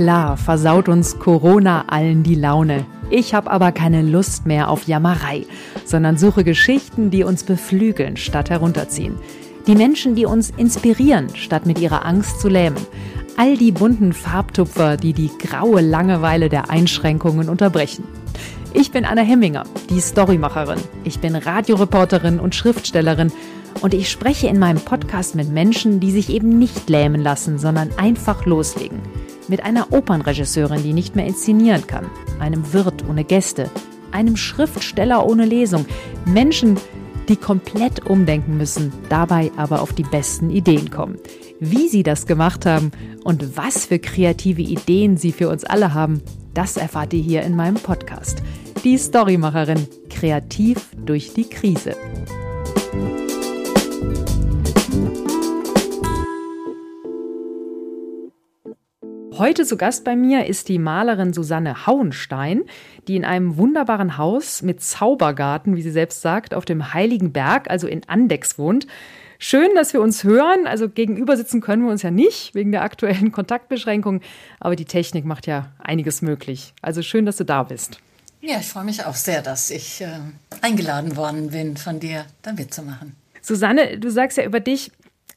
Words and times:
Klar 0.00 0.38
versaut 0.38 0.88
uns 0.88 1.18
Corona 1.18 1.84
allen 1.88 2.22
die 2.22 2.34
Laune. 2.34 2.86
Ich 3.10 3.34
habe 3.34 3.50
aber 3.50 3.70
keine 3.70 4.00
Lust 4.00 4.46
mehr 4.46 4.70
auf 4.70 4.88
Jammerei, 4.88 5.44
sondern 5.84 6.16
suche 6.16 6.42
Geschichten, 6.42 7.10
die 7.10 7.22
uns 7.22 7.44
beflügeln 7.44 8.16
statt 8.16 8.48
herunterziehen. 8.48 9.16
Die 9.66 9.74
Menschen, 9.74 10.14
die 10.14 10.24
uns 10.24 10.48
inspirieren, 10.56 11.28
statt 11.34 11.66
mit 11.66 11.78
ihrer 11.78 12.06
Angst 12.06 12.40
zu 12.40 12.48
lähmen. 12.48 12.78
All 13.36 13.58
die 13.58 13.72
bunten 13.72 14.14
Farbtupfer, 14.14 14.96
die 14.96 15.12
die 15.12 15.30
graue 15.38 15.82
Langeweile 15.82 16.48
der 16.48 16.70
Einschränkungen 16.70 17.50
unterbrechen. 17.50 18.04
Ich 18.72 18.92
bin 18.92 19.04
Anna 19.04 19.20
Hemminger, 19.20 19.64
die 19.90 20.00
Storymacherin. 20.00 20.80
Ich 21.04 21.18
bin 21.18 21.36
Radioreporterin 21.36 22.40
und 22.40 22.54
Schriftstellerin 22.54 23.32
und 23.82 23.92
ich 23.92 24.10
spreche 24.10 24.46
in 24.46 24.58
meinem 24.58 24.80
Podcast 24.80 25.34
mit 25.34 25.50
Menschen, 25.50 26.00
die 26.00 26.10
sich 26.10 26.30
eben 26.30 26.58
nicht 26.58 26.88
lähmen 26.88 27.20
lassen, 27.20 27.58
sondern 27.58 27.90
einfach 27.98 28.46
loslegen. 28.46 28.98
Mit 29.50 29.64
einer 29.64 29.92
Opernregisseurin, 29.92 30.84
die 30.84 30.92
nicht 30.92 31.16
mehr 31.16 31.26
inszenieren 31.26 31.84
kann, 31.88 32.06
einem 32.38 32.72
Wirt 32.72 33.04
ohne 33.08 33.24
Gäste, 33.24 33.68
einem 34.12 34.36
Schriftsteller 34.36 35.26
ohne 35.26 35.44
Lesung, 35.44 35.86
Menschen, 36.24 36.78
die 37.28 37.34
komplett 37.34 38.06
umdenken 38.08 38.56
müssen, 38.56 38.92
dabei 39.08 39.50
aber 39.56 39.82
auf 39.82 39.92
die 39.92 40.04
besten 40.04 40.50
Ideen 40.50 40.90
kommen. 40.90 41.18
Wie 41.58 41.88
sie 41.88 42.04
das 42.04 42.28
gemacht 42.28 42.64
haben 42.64 42.92
und 43.24 43.56
was 43.56 43.86
für 43.86 43.98
kreative 43.98 44.62
Ideen 44.62 45.16
sie 45.16 45.32
für 45.32 45.48
uns 45.48 45.64
alle 45.64 45.94
haben, 45.94 46.22
das 46.54 46.76
erfahrt 46.76 47.12
ihr 47.12 47.22
hier 47.22 47.42
in 47.42 47.56
meinem 47.56 47.74
Podcast. 47.74 48.44
Die 48.84 48.96
Storymacherin, 48.96 49.88
kreativ 50.08 50.90
durch 51.04 51.34
die 51.34 51.48
Krise. 51.48 51.96
Heute 59.40 59.64
zu 59.64 59.78
Gast 59.78 60.04
bei 60.04 60.16
mir 60.16 60.44
ist 60.44 60.68
die 60.68 60.78
Malerin 60.78 61.32
Susanne 61.32 61.86
Hauenstein, 61.86 62.64
die 63.08 63.16
in 63.16 63.24
einem 63.24 63.56
wunderbaren 63.56 64.18
Haus 64.18 64.60
mit 64.60 64.82
Zaubergarten, 64.82 65.76
wie 65.76 65.80
sie 65.80 65.90
selbst 65.90 66.20
sagt, 66.20 66.52
auf 66.52 66.66
dem 66.66 66.92
Heiligen 66.92 67.32
Berg, 67.32 67.70
also 67.70 67.88
in 67.88 68.02
Andex 68.06 68.58
wohnt. 68.58 68.86
Schön, 69.38 69.70
dass 69.74 69.94
wir 69.94 70.02
uns 70.02 70.24
hören. 70.24 70.66
Also 70.66 70.90
gegenüber 70.90 71.38
sitzen 71.38 71.62
können 71.62 71.84
wir 71.84 71.90
uns 71.90 72.02
ja 72.02 72.10
nicht 72.10 72.54
wegen 72.54 72.70
der 72.70 72.82
aktuellen 72.82 73.32
Kontaktbeschränkungen, 73.32 74.20
aber 74.58 74.76
die 74.76 74.84
Technik 74.84 75.24
macht 75.24 75.46
ja 75.46 75.72
einiges 75.78 76.20
möglich. 76.20 76.74
Also 76.82 77.00
schön, 77.00 77.24
dass 77.24 77.38
du 77.38 77.46
da 77.46 77.62
bist. 77.62 77.98
Ja, 78.42 78.58
ich 78.60 78.66
freue 78.66 78.84
mich 78.84 79.06
auch 79.06 79.14
sehr, 79.14 79.40
dass 79.40 79.70
ich 79.70 80.02
äh, 80.02 80.18
eingeladen 80.60 81.16
worden 81.16 81.48
bin, 81.48 81.78
von 81.78 81.98
dir 81.98 82.26
da 82.42 82.52
mitzumachen. 82.52 83.16
Susanne, 83.40 83.98
du 83.98 84.10
sagst 84.10 84.36
ja 84.36 84.44
über 84.44 84.60
dich, 84.60 84.92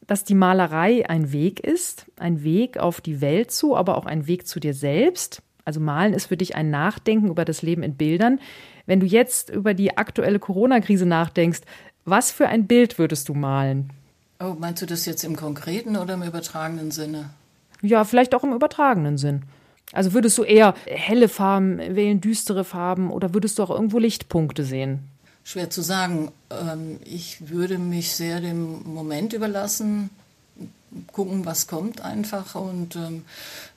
dass 0.07 0.23
die 0.23 0.35
Malerei 0.35 1.07
ein 1.09 1.31
Weg 1.31 1.59
ist, 1.59 2.05
ein 2.17 2.43
Weg 2.43 2.77
auf 2.77 3.01
die 3.01 3.21
Welt 3.21 3.51
zu, 3.51 3.75
aber 3.75 3.97
auch 3.97 4.05
ein 4.05 4.27
Weg 4.27 4.47
zu 4.47 4.59
dir 4.59 4.73
selbst. 4.73 5.41
Also 5.65 5.79
malen 5.79 6.13
ist 6.13 6.27
für 6.27 6.37
dich 6.37 6.55
ein 6.55 6.69
Nachdenken 6.69 7.29
über 7.29 7.45
das 7.45 7.61
Leben 7.61 7.83
in 7.83 7.95
Bildern. 7.95 8.39
Wenn 8.85 8.99
du 8.99 9.05
jetzt 9.05 9.49
über 9.49 9.73
die 9.73 9.97
aktuelle 9.97 10.39
Corona-Krise 10.39 11.05
nachdenkst, 11.05 11.61
was 12.05 12.31
für 12.31 12.47
ein 12.47 12.67
Bild 12.67 12.99
würdest 12.99 13.29
du 13.29 13.33
malen? 13.33 13.91
Oh, 14.41 14.55
meinst 14.59 14.81
du 14.81 14.85
das 14.85 15.05
jetzt 15.05 15.23
im 15.23 15.37
konkreten 15.37 15.95
oder 15.95 16.15
im 16.15 16.23
übertragenen 16.23 16.91
Sinne? 16.91 17.29
Ja, 17.81 18.03
vielleicht 18.03 18.35
auch 18.35 18.43
im 18.43 18.53
übertragenen 18.53 19.17
Sinn. 19.17 19.43
Also 19.93 20.13
würdest 20.13 20.37
du 20.37 20.43
eher 20.43 20.73
helle 20.85 21.29
Farben 21.29 21.77
wählen, 21.77 22.19
düstere 22.19 22.63
Farben 22.63 23.11
oder 23.11 23.33
würdest 23.33 23.59
du 23.59 23.63
auch 23.63 23.69
irgendwo 23.69 23.99
Lichtpunkte 23.99 24.65
sehen? 24.65 25.07
Schwer 25.43 25.69
zu 25.69 25.81
sagen. 25.81 26.31
Ähm, 26.49 26.99
ich 27.03 27.49
würde 27.49 27.77
mich 27.77 28.13
sehr 28.13 28.39
dem 28.39 28.83
Moment 28.93 29.33
überlassen, 29.33 30.09
gucken, 31.11 31.45
was 31.45 31.67
kommt 31.67 32.01
einfach. 32.01 32.55
Und 32.55 32.95
ähm, 32.95 33.25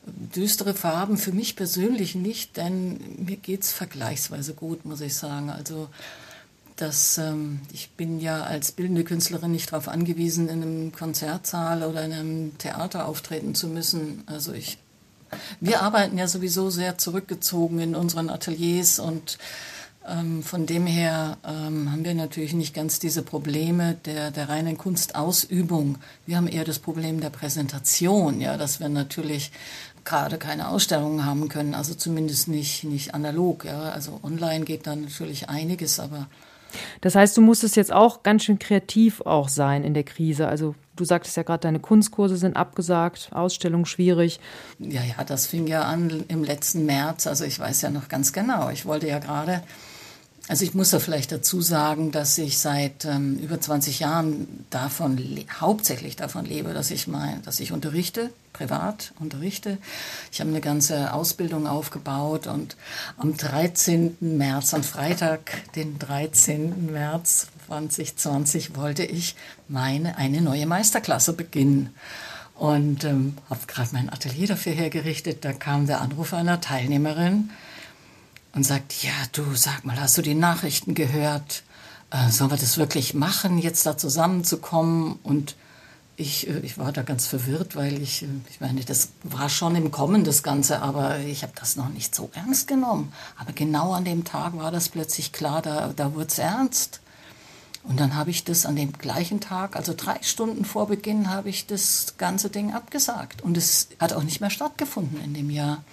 düstere 0.06 0.74
Farben 0.74 1.16
für 1.16 1.32
mich 1.32 1.56
persönlich 1.56 2.14
nicht, 2.14 2.56
denn 2.56 3.00
mir 3.24 3.36
geht 3.36 3.62
es 3.62 3.72
vergleichsweise 3.72 4.54
gut, 4.54 4.84
muss 4.84 5.00
ich 5.00 5.14
sagen. 5.14 5.50
Also 5.50 5.88
das, 6.76 7.18
ähm, 7.18 7.60
ich 7.72 7.90
bin 7.90 8.20
ja 8.20 8.42
als 8.42 8.72
bildende 8.72 9.04
Künstlerin 9.04 9.52
nicht 9.52 9.72
darauf 9.72 9.88
angewiesen, 9.88 10.48
in 10.48 10.62
einem 10.62 10.92
Konzertsaal 10.92 11.82
oder 11.82 12.04
in 12.04 12.12
einem 12.12 12.58
Theater 12.58 13.06
auftreten 13.06 13.54
zu 13.54 13.68
müssen. 13.68 14.22
Also 14.26 14.52
ich, 14.52 14.78
wir 15.60 15.82
arbeiten 15.82 16.18
ja 16.18 16.28
sowieso 16.28 16.70
sehr 16.70 16.98
zurückgezogen 16.98 17.80
in 17.80 17.94
unseren 17.94 18.28
Ateliers 18.28 18.98
und 18.98 19.38
ähm, 20.08 20.42
von 20.42 20.66
dem 20.66 20.86
her 20.86 21.36
ähm, 21.44 21.90
haben 21.90 22.04
wir 22.04 22.14
natürlich 22.14 22.54
nicht 22.54 22.74
ganz 22.74 22.98
diese 22.98 23.22
Probleme 23.22 23.96
der, 24.04 24.30
der 24.30 24.48
reinen 24.48 24.78
Kunstausübung. 24.78 25.98
Wir 26.26 26.36
haben 26.36 26.48
eher 26.48 26.64
das 26.64 26.78
Problem 26.78 27.20
der 27.20 27.30
Präsentation, 27.30 28.40
ja, 28.40 28.56
dass 28.56 28.80
wir 28.80 28.88
natürlich 28.88 29.52
gerade 30.04 30.38
keine 30.38 30.68
Ausstellungen 30.68 31.24
haben 31.24 31.48
können, 31.48 31.74
also 31.74 31.94
zumindest 31.94 32.48
nicht, 32.48 32.84
nicht 32.84 33.14
analog. 33.14 33.64
Ja. 33.64 33.90
Also 33.90 34.20
online 34.22 34.64
geht 34.64 34.86
dann 34.86 35.02
natürlich 35.02 35.48
einiges, 35.48 36.00
aber 36.00 36.28
das 37.00 37.14
heißt, 37.14 37.36
du 37.36 37.40
musstest 37.40 37.76
jetzt 37.76 37.92
auch 37.92 38.22
ganz 38.22 38.44
schön 38.44 38.58
kreativ 38.58 39.20
auch 39.22 39.48
sein 39.48 39.84
in 39.84 39.94
der 39.94 40.04
Krise. 40.04 40.48
Also 40.48 40.74
du 40.96 41.04
sagtest 41.04 41.36
ja 41.36 41.42
gerade, 41.42 41.60
deine 41.60 41.80
Kunstkurse 41.80 42.36
sind 42.36 42.56
abgesagt, 42.56 43.30
Ausstellung 43.32 43.86
schwierig. 43.86 44.40
Ja, 44.78 45.02
ja, 45.02 45.24
das 45.24 45.46
fing 45.46 45.66
ja 45.66 45.82
an 45.82 46.24
im 46.28 46.44
letzten 46.44 46.84
März. 46.84 47.26
Also 47.26 47.44
ich 47.44 47.58
weiß 47.58 47.82
ja 47.82 47.90
noch 47.90 48.08
ganz 48.08 48.32
genau. 48.32 48.70
Ich 48.70 48.86
wollte 48.86 49.08
ja 49.08 49.18
gerade 49.18 49.62
also 50.48 50.64
ich 50.64 50.74
muss 50.74 50.90
da 50.90 51.00
vielleicht 51.00 51.32
dazu 51.32 51.60
sagen, 51.60 52.12
dass 52.12 52.38
ich 52.38 52.58
seit 52.58 53.04
ähm, 53.04 53.36
über 53.38 53.60
20 53.60 53.98
Jahren 53.98 54.64
davon 54.70 55.18
hauptsächlich 55.60 56.14
davon 56.14 56.44
lebe, 56.44 56.72
dass 56.72 56.92
ich 56.92 57.08
mein, 57.08 57.42
dass 57.42 57.58
ich 57.58 57.72
unterrichte, 57.72 58.30
privat 58.52 59.12
unterrichte. 59.18 59.78
Ich 60.30 60.40
habe 60.40 60.50
eine 60.50 60.60
ganze 60.60 61.12
Ausbildung 61.12 61.66
aufgebaut 61.66 62.46
und 62.46 62.76
am 63.16 63.36
13. 63.36 64.18
März, 64.20 64.72
am 64.72 64.84
Freitag, 64.84 65.50
den 65.74 65.98
13. 65.98 66.92
März 66.92 67.48
2020, 67.66 68.76
wollte 68.76 69.04
ich 69.04 69.34
meine 69.66 70.16
eine 70.16 70.40
neue 70.40 70.66
Meisterklasse 70.66 71.32
beginnen 71.32 71.92
und 72.54 73.02
ähm, 73.02 73.36
habe 73.50 73.66
gerade 73.66 73.90
mein 73.92 74.10
Atelier 74.10 74.46
dafür 74.46 74.72
hergerichtet. 74.72 75.44
Da 75.44 75.52
kam 75.52 75.88
der 75.88 76.00
Anruf 76.00 76.32
einer 76.32 76.60
Teilnehmerin 76.60 77.50
und 78.56 78.64
sagt, 78.64 79.04
ja, 79.04 79.12
du 79.32 79.54
sag 79.54 79.84
mal, 79.84 80.00
hast 80.00 80.16
du 80.16 80.22
die 80.22 80.34
Nachrichten 80.34 80.94
gehört? 80.94 81.62
Äh, 82.10 82.30
sollen 82.30 82.50
wir 82.50 82.56
das 82.56 82.78
wirklich 82.78 83.12
machen, 83.12 83.58
jetzt 83.58 83.84
da 83.84 83.98
zusammenzukommen? 83.98 85.18
Und 85.22 85.56
ich, 86.16 86.48
äh, 86.48 86.60
ich 86.60 86.78
war 86.78 86.90
da 86.90 87.02
ganz 87.02 87.26
verwirrt, 87.26 87.76
weil 87.76 88.00
ich, 88.00 88.22
äh, 88.22 88.28
ich 88.48 88.62
meine, 88.62 88.82
das 88.82 89.10
war 89.24 89.50
schon 89.50 89.76
im 89.76 89.90
Kommen, 89.90 90.24
das 90.24 90.42
Ganze, 90.42 90.80
aber 90.80 91.18
ich 91.18 91.42
habe 91.42 91.52
das 91.54 91.76
noch 91.76 91.90
nicht 91.90 92.14
so 92.14 92.30
ernst 92.32 92.66
genommen. 92.66 93.12
Aber 93.36 93.52
genau 93.52 93.92
an 93.92 94.06
dem 94.06 94.24
Tag 94.24 94.56
war 94.56 94.70
das 94.70 94.88
plötzlich 94.88 95.32
klar, 95.32 95.60
da, 95.60 95.92
da 95.94 96.14
wurde 96.14 96.28
es 96.28 96.38
ernst. 96.38 97.00
Und 97.82 98.00
dann 98.00 98.14
habe 98.14 98.30
ich 98.30 98.42
das 98.44 98.64
an 98.64 98.74
dem 98.74 98.94
gleichen 98.94 99.40
Tag, 99.40 99.76
also 99.76 99.92
drei 99.94 100.16
Stunden 100.22 100.64
vor 100.64 100.86
Beginn, 100.86 101.28
habe 101.28 101.50
ich 101.50 101.66
das 101.66 102.14
ganze 102.16 102.48
Ding 102.48 102.72
abgesagt. 102.72 103.42
Und 103.42 103.58
es 103.58 103.88
hat 104.00 104.14
auch 104.14 104.22
nicht 104.22 104.40
mehr 104.40 104.50
stattgefunden 104.50 105.22
in 105.22 105.34
dem 105.34 105.50
Jahr. 105.50 105.84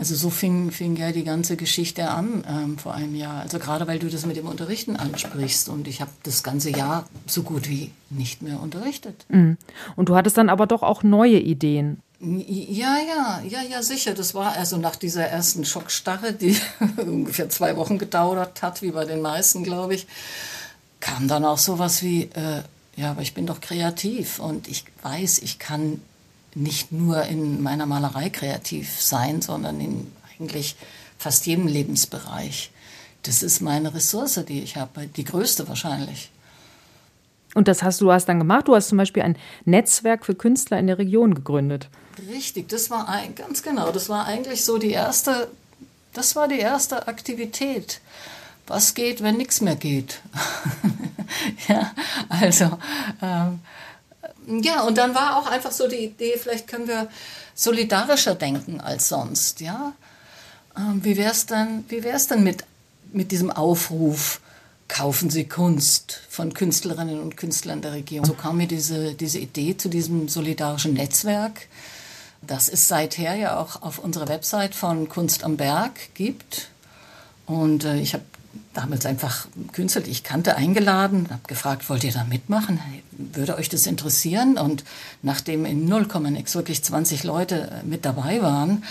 Also 0.00 0.14
so 0.14 0.30
fing, 0.30 0.70
fing 0.70 0.96
ja 0.96 1.12
die 1.12 1.24
ganze 1.24 1.58
Geschichte 1.58 2.08
an 2.08 2.42
ähm, 2.48 2.78
vor 2.78 2.94
einem 2.94 3.14
Jahr. 3.14 3.42
Also 3.42 3.58
gerade 3.58 3.86
weil 3.86 3.98
du 3.98 4.08
das 4.08 4.24
mit 4.24 4.34
dem 4.34 4.46
Unterrichten 4.46 4.96
ansprichst 4.96 5.68
und 5.68 5.86
ich 5.86 6.00
habe 6.00 6.10
das 6.22 6.42
ganze 6.42 6.70
Jahr 6.70 7.04
so 7.26 7.42
gut 7.42 7.68
wie 7.68 7.90
nicht 8.08 8.40
mehr 8.40 8.62
unterrichtet. 8.62 9.26
Mhm. 9.28 9.58
Und 9.96 10.08
du 10.08 10.16
hattest 10.16 10.38
dann 10.38 10.48
aber 10.48 10.66
doch 10.66 10.82
auch 10.82 11.02
neue 11.02 11.38
Ideen. 11.38 12.00
Ja, 12.18 12.96
ja, 12.96 13.42
ja, 13.46 13.60
ja, 13.60 13.82
sicher. 13.82 14.14
Das 14.14 14.34
war 14.34 14.56
also 14.56 14.78
nach 14.78 14.96
dieser 14.96 15.24
ersten 15.24 15.66
Schockstarre, 15.66 16.32
die 16.32 16.56
ungefähr 16.96 17.50
zwei 17.50 17.76
Wochen 17.76 17.98
gedauert 17.98 18.62
hat, 18.62 18.80
wie 18.80 18.92
bei 18.92 19.04
den 19.04 19.20
meisten, 19.20 19.64
glaube 19.64 19.96
ich, 19.96 20.06
kam 21.00 21.28
dann 21.28 21.44
auch 21.44 21.58
sowas 21.58 22.02
wie, 22.02 22.22
äh, 22.22 22.62
ja, 22.96 23.10
aber 23.10 23.20
ich 23.20 23.34
bin 23.34 23.44
doch 23.44 23.60
kreativ 23.60 24.38
und 24.38 24.66
ich 24.66 24.84
weiß, 25.02 25.40
ich 25.40 25.58
kann 25.58 26.00
nicht 26.54 26.92
nur 26.92 27.22
in 27.24 27.62
meiner 27.62 27.86
Malerei 27.86 28.30
kreativ 28.30 29.00
sein, 29.00 29.42
sondern 29.42 29.80
in 29.80 30.12
eigentlich 30.38 30.76
fast 31.18 31.46
jedem 31.46 31.66
Lebensbereich. 31.66 32.70
Das 33.22 33.42
ist 33.42 33.60
meine 33.60 33.94
Ressource, 33.94 34.42
die 34.48 34.62
ich 34.62 34.76
habe, 34.76 35.06
die 35.06 35.24
größte 35.24 35.68
wahrscheinlich. 35.68 36.30
Und 37.54 37.68
das 37.68 37.82
hast 37.82 38.00
du 38.00 38.12
hast 38.12 38.26
dann 38.26 38.38
gemacht. 38.38 38.68
Du 38.68 38.74
hast 38.74 38.88
zum 38.88 38.98
Beispiel 38.98 39.22
ein 39.22 39.36
Netzwerk 39.64 40.24
für 40.24 40.34
Künstler 40.34 40.78
in 40.78 40.86
der 40.86 40.98
Region 40.98 41.34
gegründet. 41.34 41.88
Richtig, 42.28 42.68
das 42.68 42.90
war 42.90 43.08
ein, 43.08 43.34
ganz 43.34 43.62
genau. 43.62 43.90
Das 43.90 44.08
war 44.08 44.24
eigentlich 44.26 44.64
so 44.64 44.78
die 44.78 44.90
erste. 44.90 45.48
Das 46.12 46.36
war 46.36 46.48
die 46.48 46.58
erste 46.58 47.06
Aktivität. 47.08 48.00
Was 48.66 48.94
geht, 48.94 49.22
wenn 49.22 49.36
nichts 49.36 49.60
mehr 49.60 49.76
geht? 49.76 50.20
ja, 51.68 51.92
also 52.28 52.78
ähm, 53.20 53.60
ja, 54.62 54.82
und 54.82 54.98
dann 54.98 55.14
war 55.14 55.36
auch 55.36 55.46
einfach 55.46 55.72
so 55.72 55.88
die 55.88 56.04
Idee, 56.04 56.36
vielleicht 56.36 56.66
können 56.66 56.88
wir 56.88 57.08
solidarischer 57.54 58.34
denken 58.34 58.80
als 58.80 59.08
sonst, 59.08 59.60
ja. 59.60 59.92
Ähm, 60.76 61.04
wie 61.04 61.16
wäre 61.16 61.32
es 61.32 61.46
denn, 61.46 61.84
wie 61.88 62.02
wär's 62.02 62.26
denn 62.26 62.42
mit, 62.42 62.64
mit 63.12 63.32
diesem 63.32 63.50
Aufruf, 63.50 64.40
kaufen 64.88 65.30
Sie 65.30 65.44
Kunst 65.46 66.20
von 66.28 66.52
Künstlerinnen 66.52 67.20
und 67.20 67.36
Künstlern 67.36 67.80
der 67.80 67.92
Region? 67.92 68.24
So 68.24 68.34
kam 68.34 68.56
mir 68.56 68.66
diese, 68.66 69.14
diese 69.14 69.38
Idee 69.38 69.76
zu 69.76 69.88
diesem 69.88 70.28
solidarischen 70.28 70.94
Netzwerk. 70.94 71.68
das 72.42 72.68
es 72.68 72.88
seither 72.88 73.34
ja 73.34 73.58
auch 73.58 73.82
auf 73.82 73.98
unserer 73.98 74.28
Website 74.28 74.74
von 74.74 75.08
Kunst 75.08 75.44
am 75.44 75.56
Berg 75.56 76.14
gibt. 76.14 76.68
Und 77.46 77.84
äh, 77.84 78.00
ich 78.00 78.14
habe 78.14 78.24
damals 78.72 79.04
einfach 79.06 79.48
Künstler, 79.72 80.02
die 80.02 80.10
ich 80.10 80.22
kannte, 80.22 80.56
eingeladen, 80.56 81.28
habe 81.30 81.42
gefragt, 81.46 81.88
wollt 81.88 82.04
ihr 82.04 82.12
da 82.12 82.24
mitmachen? 82.24 82.80
Würde 83.10 83.56
euch 83.56 83.68
das 83.68 83.86
interessieren? 83.86 84.58
Und 84.58 84.84
nachdem 85.22 85.64
in 85.64 85.86
0, 85.86 86.06
nix 86.30 86.54
wirklich 86.54 86.82
20 86.82 87.24
Leute 87.24 87.70
äh, 87.70 87.86
mit 87.86 88.04
dabei 88.04 88.42
waren, 88.42 88.84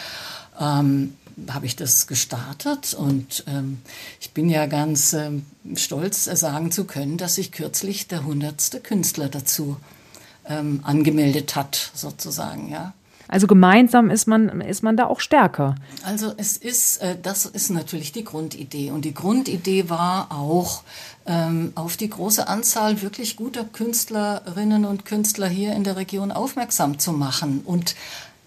ähm, 0.60 1.16
habe 1.50 1.66
ich 1.66 1.78
das 1.78 2.08
gestartet 2.08 2.94
und 2.94 3.46
ähm, 3.48 3.80
ich 4.20 4.32
bin 4.32 4.50
ja 4.50 4.66
ganz 4.66 5.14
ähm, 5.14 5.46
stolz, 5.76 6.28
äh, 6.28 6.36
sagen 6.36 6.72
zu 6.72 6.84
können, 6.84 7.18
dass 7.18 7.36
sich 7.36 7.54
kürzlich 7.54 8.10
der 8.10 8.26
hundertste 8.26 8.82
Künstler 8.82 9.30
dazu 9.30 9.78
ähm, 10.46 10.82
angemeldet 10.84 11.56
hat, 11.56 11.92
sozusagen, 11.94 12.70
ja. 12.70 12.94
Also 13.30 13.46
gemeinsam 13.46 14.10
ist 14.10 14.28
man, 14.28 14.62
ist 14.62 14.82
man 14.82 14.98
da 14.98 15.06
auch 15.06 15.20
stärker. 15.20 15.76
Also 16.04 16.34
es 16.36 16.58
ist, 16.58 16.98
äh, 16.98 17.16
das 17.22 17.46
ist 17.46 17.70
natürlich 17.70 18.12
die 18.12 18.24
Grundidee. 18.24 18.90
Und 18.90 19.06
die 19.06 19.14
Grundidee 19.14 19.88
war 19.88 20.32
auch, 20.32 20.82
ähm, 21.28 21.72
auf 21.76 21.96
die 21.96 22.10
große 22.10 22.48
Anzahl 22.48 23.04
wirklich 23.04 23.36
guter 23.36 23.64
Künstlerinnen 23.64 24.84
und 24.84 25.06
Künstler 25.06 25.48
hier 25.48 25.74
in 25.74 25.84
der 25.84 25.96
Region 25.96 26.32
aufmerksam 26.32 26.98
zu 26.98 27.14
machen 27.14 27.62
und 27.64 27.96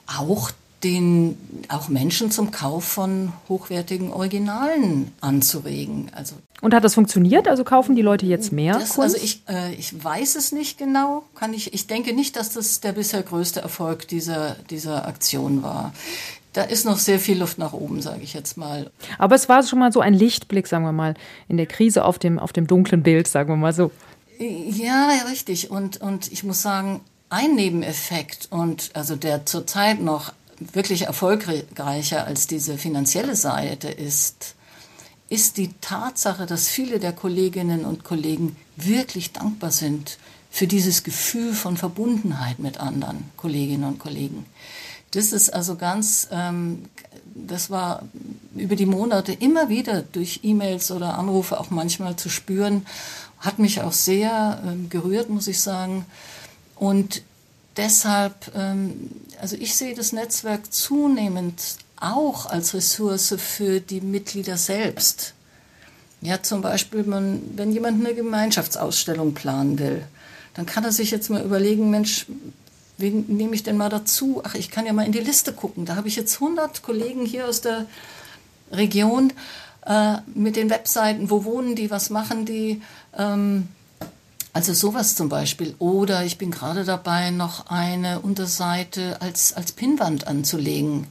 auch 0.06 0.50
den 0.84 1.38
auch 1.68 1.88
Menschen 1.88 2.30
zum 2.30 2.50
Kauf 2.50 2.84
von 2.84 3.32
hochwertigen 3.48 4.12
Originalen 4.12 5.12
anzuregen. 5.20 6.10
Also 6.14 6.34
und 6.60 6.74
hat 6.74 6.84
das 6.84 6.94
funktioniert? 6.94 7.48
Also 7.48 7.64
kaufen 7.64 7.96
die 7.96 8.02
Leute 8.02 8.24
jetzt 8.26 8.52
mehr 8.52 8.74
das? 8.74 8.98
Also 8.98 9.16
ich, 9.16 9.42
äh, 9.48 9.74
ich 9.74 10.02
weiß 10.02 10.36
es 10.36 10.52
nicht 10.52 10.78
genau. 10.78 11.24
Kann 11.34 11.54
ich, 11.54 11.74
ich 11.74 11.88
denke 11.88 12.12
nicht, 12.12 12.36
dass 12.36 12.50
das 12.50 12.80
der 12.80 12.92
bisher 12.92 13.22
größte 13.22 13.60
Erfolg 13.60 14.06
dieser, 14.06 14.56
dieser 14.70 15.06
Aktion 15.06 15.62
war. 15.62 15.92
Da 16.52 16.62
ist 16.62 16.84
noch 16.84 16.98
sehr 16.98 17.18
viel 17.18 17.38
Luft 17.38 17.58
nach 17.58 17.72
oben, 17.72 18.00
sage 18.00 18.20
ich 18.22 18.34
jetzt 18.34 18.56
mal. 18.56 18.90
Aber 19.18 19.34
es 19.34 19.48
war 19.48 19.62
schon 19.64 19.80
mal 19.80 19.90
so 19.90 20.00
ein 20.00 20.14
Lichtblick, 20.14 20.68
sagen 20.68 20.84
wir 20.84 20.92
mal, 20.92 21.14
in 21.48 21.56
der 21.56 21.66
Krise 21.66 22.04
auf 22.04 22.18
dem, 22.18 22.38
auf 22.38 22.52
dem 22.52 22.66
dunklen 22.66 23.02
Bild, 23.02 23.26
sagen 23.26 23.48
wir 23.48 23.56
mal 23.56 23.72
so. 23.72 23.90
Ja, 24.38 25.08
richtig. 25.28 25.70
Und, 25.70 26.00
und 26.00 26.30
ich 26.30 26.44
muss 26.44 26.62
sagen, 26.62 27.00
ein 27.28 27.54
Nebeneffekt 27.54 28.48
und 28.50 28.90
also 28.92 29.16
der 29.16 29.46
zurzeit 29.46 30.00
noch 30.00 30.32
wirklich 30.72 31.02
erfolgreicher 31.02 32.26
als 32.26 32.46
diese 32.46 32.78
finanzielle 32.78 33.36
Seite 33.36 33.88
ist, 33.88 34.54
ist 35.28 35.56
die 35.56 35.70
Tatsache, 35.80 36.46
dass 36.46 36.68
viele 36.68 36.98
der 36.98 37.12
Kolleginnen 37.12 37.84
und 37.84 38.04
Kollegen 38.04 38.56
wirklich 38.76 39.32
dankbar 39.32 39.70
sind 39.70 40.18
für 40.50 40.66
dieses 40.66 41.02
Gefühl 41.02 41.54
von 41.54 41.78
Verbundenheit 41.78 42.58
mit 42.58 42.78
anderen 42.78 43.30
Kolleginnen 43.38 43.84
und 43.84 43.98
Kollegen. 43.98 44.44
Das 45.12 45.32
ist 45.32 45.50
also 45.50 45.76
ganz, 45.76 46.28
ähm, 46.30 46.84
das 47.34 47.70
war 47.70 48.02
über 48.54 48.76
die 48.76 48.86
Monate 48.86 49.32
immer 49.32 49.68
wieder 49.70 50.02
durch 50.02 50.40
E-Mails 50.42 50.90
oder 50.90 51.18
Anrufe 51.18 51.58
auch 51.58 51.70
manchmal 51.70 52.16
zu 52.16 52.28
spüren, 52.28 52.86
hat 53.38 53.58
mich 53.58 53.80
auch 53.80 53.92
sehr 53.92 54.62
ähm, 54.66 54.90
gerührt, 54.90 55.30
muss 55.30 55.48
ich 55.48 55.60
sagen. 55.60 56.04
Und 56.76 57.22
deshalb, 57.76 58.52
ähm, 58.54 59.10
also 59.40 59.56
ich 59.56 59.76
sehe 59.76 59.94
das 59.94 60.12
Netzwerk 60.12 60.72
zunehmend 60.72 61.60
auch 61.96 62.46
als 62.46 62.74
Ressource 62.74 63.34
für 63.38 63.80
die 63.80 64.00
Mitglieder 64.00 64.56
selbst. 64.56 65.34
Ja, 66.20 66.42
zum 66.42 66.62
Beispiel, 66.62 67.04
man, 67.04 67.42
wenn 67.56 67.72
jemand 67.72 68.04
eine 68.04 68.14
Gemeinschaftsausstellung 68.14 69.34
planen 69.34 69.78
will, 69.78 70.04
dann 70.54 70.66
kann 70.66 70.84
er 70.84 70.92
sich 70.92 71.10
jetzt 71.10 71.30
mal 71.30 71.42
überlegen, 71.42 71.90
Mensch, 71.90 72.26
wen 72.98 73.24
nehme 73.28 73.54
ich 73.54 73.62
denn 73.62 73.76
mal 73.76 73.88
dazu? 73.88 74.42
Ach, 74.44 74.54
ich 74.54 74.70
kann 74.70 74.86
ja 74.86 74.92
mal 74.92 75.06
in 75.06 75.12
die 75.12 75.20
Liste 75.20 75.52
gucken. 75.52 75.84
Da 75.84 75.96
habe 75.96 76.08
ich 76.08 76.16
jetzt 76.16 76.34
100 76.34 76.82
Kollegen 76.82 77.24
hier 77.24 77.48
aus 77.48 77.60
der 77.60 77.86
Region 78.70 79.32
äh, 79.86 80.18
mit 80.34 80.56
den 80.56 80.70
Webseiten. 80.70 81.30
Wo 81.30 81.44
wohnen 81.44 81.74
die? 81.74 81.90
Was 81.90 82.10
machen 82.10 82.44
die? 82.44 82.82
Ähm, 83.16 83.68
also 84.52 84.74
sowas 84.74 85.14
zum 85.14 85.28
Beispiel. 85.28 85.74
Oder 85.78 86.24
ich 86.24 86.38
bin 86.38 86.50
gerade 86.50 86.84
dabei, 86.84 87.30
noch 87.30 87.66
eine 87.68 88.20
Unterseite 88.20 89.20
als, 89.20 89.52
als 89.54 89.72
Pinnwand 89.72 90.26
anzulegen. 90.26 91.06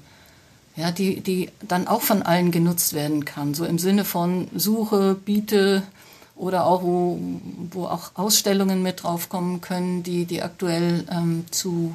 Ja, 0.75 0.91
die, 0.91 1.19
die 1.19 1.49
dann 1.67 1.87
auch 1.87 2.01
von 2.01 2.21
allen 2.21 2.51
genutzt 2.51 2.93
werden 2.93 3.25
kann. 3.25 3.53
So 3.53 3.65
im 3.65 3.77
Sinne 3.77 4.05
von 4.05 4.47
Suche, 4.55 5.15
Biete 5.15 5.83
oder 6.35 6.65
auch, 6.65 6.81
wo, 6.81 7.19
wo 7.71 7.85
auch 7.85 8.11
Ausstellungen 8.15 8.81
mit 8.81 9.03
draufkommen 9.03 9.59
können, 9.59 10.01
die, 10.03 10.25
die 10.25 10.41
aktuell 10.41 11.05
ähm, 11.11 11.45
zu, 11.51 11.93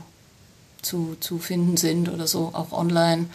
zu, 0.82 1.16
zu 1.20 1.38
finden 1.38 1.76
sind 1.76 2.08
oder 2.08 2.26
so, 2.26 2.50
auch 2.52 2.72
online. 2.72 3.26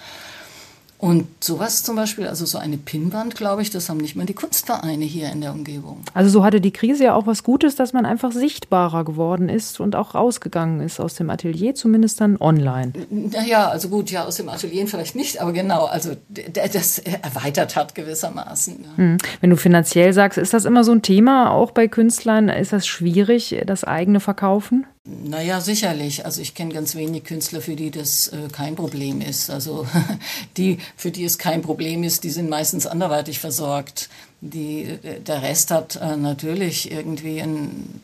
Und 1.01 1.43
sowas 1.43 1.81
zum 1.81 1.95
Beispiel, 1.95 2.27
also 2.27 2.45
so 2.45 2.59
eine 2.59 2.77
Pinnwand, 2.77 3.35
glaube 3.35 3.63
ich, 3.63 3.71
das 3.71 3.89
haben 3.89 3.97
nicht 3.97 4.15
mal 4.15 4.27
die 4.27 4.35
Kunstvereine 4.35 5.03
hier 5.03 5.31
in 5.31 5.41
der 5.41 5.51
Umgebung. 5.51 6.01
Also 6.13 6.29
so 6.29 6.43
hatte 6.43 6.61
die 6.61 6.69
Krise 6.69 7.05
ja 7.05 7.15
auch 7.15 7.25
was 7.25 7.41
Gutes, 7.41 7.75
dass 7.75 7.91
man 7.91 8.05
einfach 8.05 8.31
sichtbarer 8.31 9.03
geworden 9.03 9.49
ist 9.49 9.79
und 9.79 9.95
auch 9.95 10.13
rausgegangen 10.13 10.79
ist 10.79 10.99
aus 10.99 11.15
dem 11.15 11.31
Atelier, 11.31 11.73
zumindest 11.73 12.21
dann 12.21 12.37
online. 12.39 12.93
Naja, 13.09 13.67
also 13.67 13.89
gut, 13.89 14.11
ja, 14.11 14.25
aus 14.25 14.35
dem 14.35 14.47
Atelier 14.47 14.85
vielleicht 14.85 15.15
nicht, 15.15 15.41
aber 15.41 15.53
genau, 15.53 15.85
also 15.85 16.11
das 16.29 16.99
erweitert 16.99 17.75
hat 17.75 17.95
gewissermaßen. 17.95 18.83
Ja. 18.83 18.97
Hm. 18.97 19.17
Wenn 19.39 19.49
du 19.49 19.57
finanziell 19.57 20.13
sagst, 20.13 20.37
ist 20.37 20.53
das 20.53 20.65
immer 20.65 20.83
so 20.83 20.91
ein 20.91 21.01
Thema, 21.01 21.49
auch 21.49 21.71
bei 21.71 21.87
Künstlern? 21.87 22.47
Ist 22.47 22.73
das 22.73 22.85
schwierig, 22.85 23.59
das 23.65 23.83
eigene 23.83 24.19
Verkaufen? 24.19 24.85
Naja, 25.03 25.61
sicherlich. 25.61 26.25
Also 26.25 26.41
ich 26.41 26.53
kenne 26.53 26.73
ganz 26.73 26.93
wenig 26.93 27.23
Künstler, 27.23 27.61
für 27.61 27.75
die 27.75 27.89
das 27.89 28.27
äh, 28.27 28.49
kein 28.51 28.75
Problem 28.75 29.19
ist. 29.19 29.49
Also 29.49 29.87
die, 30.57 30.77
für 30.95 31.09
die 31.09 31.25
es 31.25 31.39
kein 31.39 31.63
Problem 31.63 32.03
ist, 32.03 32.23
die 32.23 32.29
sind 32.29 32.49
meistens 32.49 32.85
anderweitig 32.85 33.39
versorgt. 33.39 34.09
Die, 34.41 34.83
äh, 34.83 35.19
der 35.19 35.41
Rest 35.41 35.71
hat 35.71 35.95
äh, 35.95 36.17
natürlich 36.17 36.91
irgendwie 36.91 37.41
ein. 37.41 37.99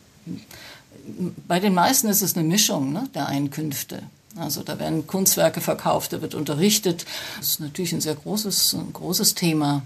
Bei 1.47 1.59
den 1.59 1.73
meisten 1.73 2.07
ist 2.07 2.21
es 2.21 2.35
eine 2.35 2.47
Mischung 2.47 2.91
ne, 2.91 3.07
der 3.13 3.27
Einkünfte. 3.27 4.01
Also 4.35 4.63
da 4.63 4.79
werden 4.79 5.07
Kunstwerke 5.07 5.61
verkauft, 5.61 6.13
da 6.13 6.21
wird 6.21 6.35
unterrichtet. 6.35 7.05
Das 7.37 7.51
ist 7.51 7.59
natürlich 7.59 7.93
ein 7.93 8.01
sehr 8.01 8.15
großes, 8.15 8.73
ein 8.73 8.93
großes 8.93 9.35
Thema. 9.35 9.83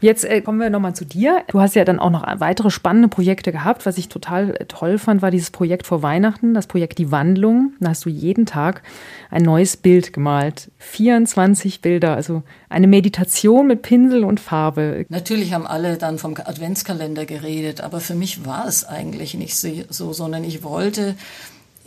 Jetzt 0.00 0.24
äh, 0.24 0.40
kommen 0.40 0.60
wir 0.60 0.70
nochmal 0.70 0.94
zu 0.94 1.04
dir. 1.04 1.42
Du 1.48 1.60
hast 1.60 1.74
ja 1.74 1.84
dann 1.84 1.98
auch 1.98 2.10
noch 2.10 2.24
weitere 2.40 2.70
spannende 2.70 3.08
Projekte 3.08 3.52
gehabt. 3.52 3.86
Was 3.86 3.98
ich 3.98 4.08
total 4.08 4.56
äh, 4.56 4.64
toll 4.66 4.98
fand, 4.98 5.22
war 5.22 5.30
dieses 5.30 5.50
Projekt 5.50 5.86
vor 5.86 6.02
Weihnachten, 6.02 6.54
das 6.54 6.66
Projekt 6.66 6.98
Die 6.98 7.10
Wandlung. 7.10 7.72
Da 7.80 7.90
hast 7.90 8.04
du 8.04 8.10
jeden 8.10 8.46
Tag 8.46 8.82
ein 9.30 9.42
neues 9.42 9.76
Bild 9.76 10.12
gemalt. 10.12 10.70
24 10.78 11.80
Bilder, 11.80 12.14
also 12.14 12.42
eine 12.68 12.86
Meditation 12.86 13.66
mit 13.66 13.82
Pinsel 13.82 14.24
und 14.24 14.40
Farbe. 14.40 15.06
Natürlich 15.08 15.52
haben 15.52 15.66
alle 15.66 15.96
dann 15.96 16.18
vom 16.18 16.34
Adventskalender 16.34 17.24
geredet, 17.24 17.80
aber 17.80 18.00
für 18.00 18.14
mich 18.14 18.44
war 18.44 18.66
es 18.66 18.84
eigentlich 18.84 19.34
nicht 19.34 19.56
so, 19.56 20.12
sondern 20.12 20.44
ich 20.44 20.62
wollte 20.62 21.14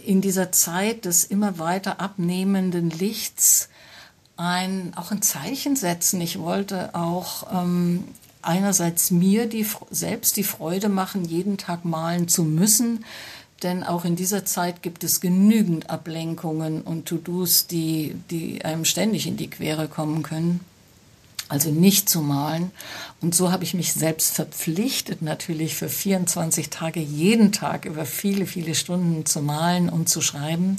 in 0.03 0.21
dieser 0.21 0.51
Zeit 0.51 1.05
des 1.05 1.25
immer 1.25 1.59
weiter 1.59 1.99
abnehmenden 1.99 2.89
Lichts 2.89 3.69
ein, 4.37 4.93
auch 4.95 5.11
ein 5.11 5.21
Zeichen 5.21 5.75
setzen. 5.75 6.21
Ich 6.21 6.39
wollte 6.39 6.95
auch 6.95 7.47
ähm, 7.51 8.05
einerseits 8.41 9.11
mir 9.11 9.47
die, 9.47 9.65
selbst 9.91 10.37
die 10.37 10.43
Freude 10.43 10.89
machen, 10.89 11.25
jeden 11.25 11.57
Tag 11.57 11.83
malen 11.85 12.27
zu 12.27 12.43
müssen. 12.43 13.03
Denn 13.63 13.83
auch 13.83 14.05
in 14.05 14.15
dieser 14.15 14.45
Zeit 14.45 14.83
gibt 14.83 15.03
es 15.03 15.19
genügend 15.19 15.89
Ablenkungen 15.89 16.81
und 16.81 17.07
To-Dos, 17.07 17.65
die, 17.65 18.15
die 18.29 18.63
einem 18.63 18.85
ständig 18.85 19.25
in 19.25 19.35
die 19.35 19.49
Quere 19.49 19.87
kommen 19.87 20.21
können. 20.21 20.59
Also 21.49 21.71
nicht 21.71 22.09
zu 22.09 22.21
malen. 22.21 22.71
Und 23.21 23.33
so 23.33 23.51
habe 23.51 23.63
ich 23.63 23.73
mich 23.73 23.93
selbst 23.93 24.35
verpflichtet, 24.35 25.21
natürlich 25.21 25.75
für 25.75 25.89
24 25.89 26.69
Tage 26.69 26.99
jeden 26.99 27.51
Tag 27.51 27.85
über 27.85 28.05
viele, 28.05 28.45
viele 28.45 28.75
Stunden 28.75 29.25
zu 29.25 29.41
malen 29.41 29.89
und 29.89 30.09
zu 30.09 30.21
schreiben. 30.21 30.77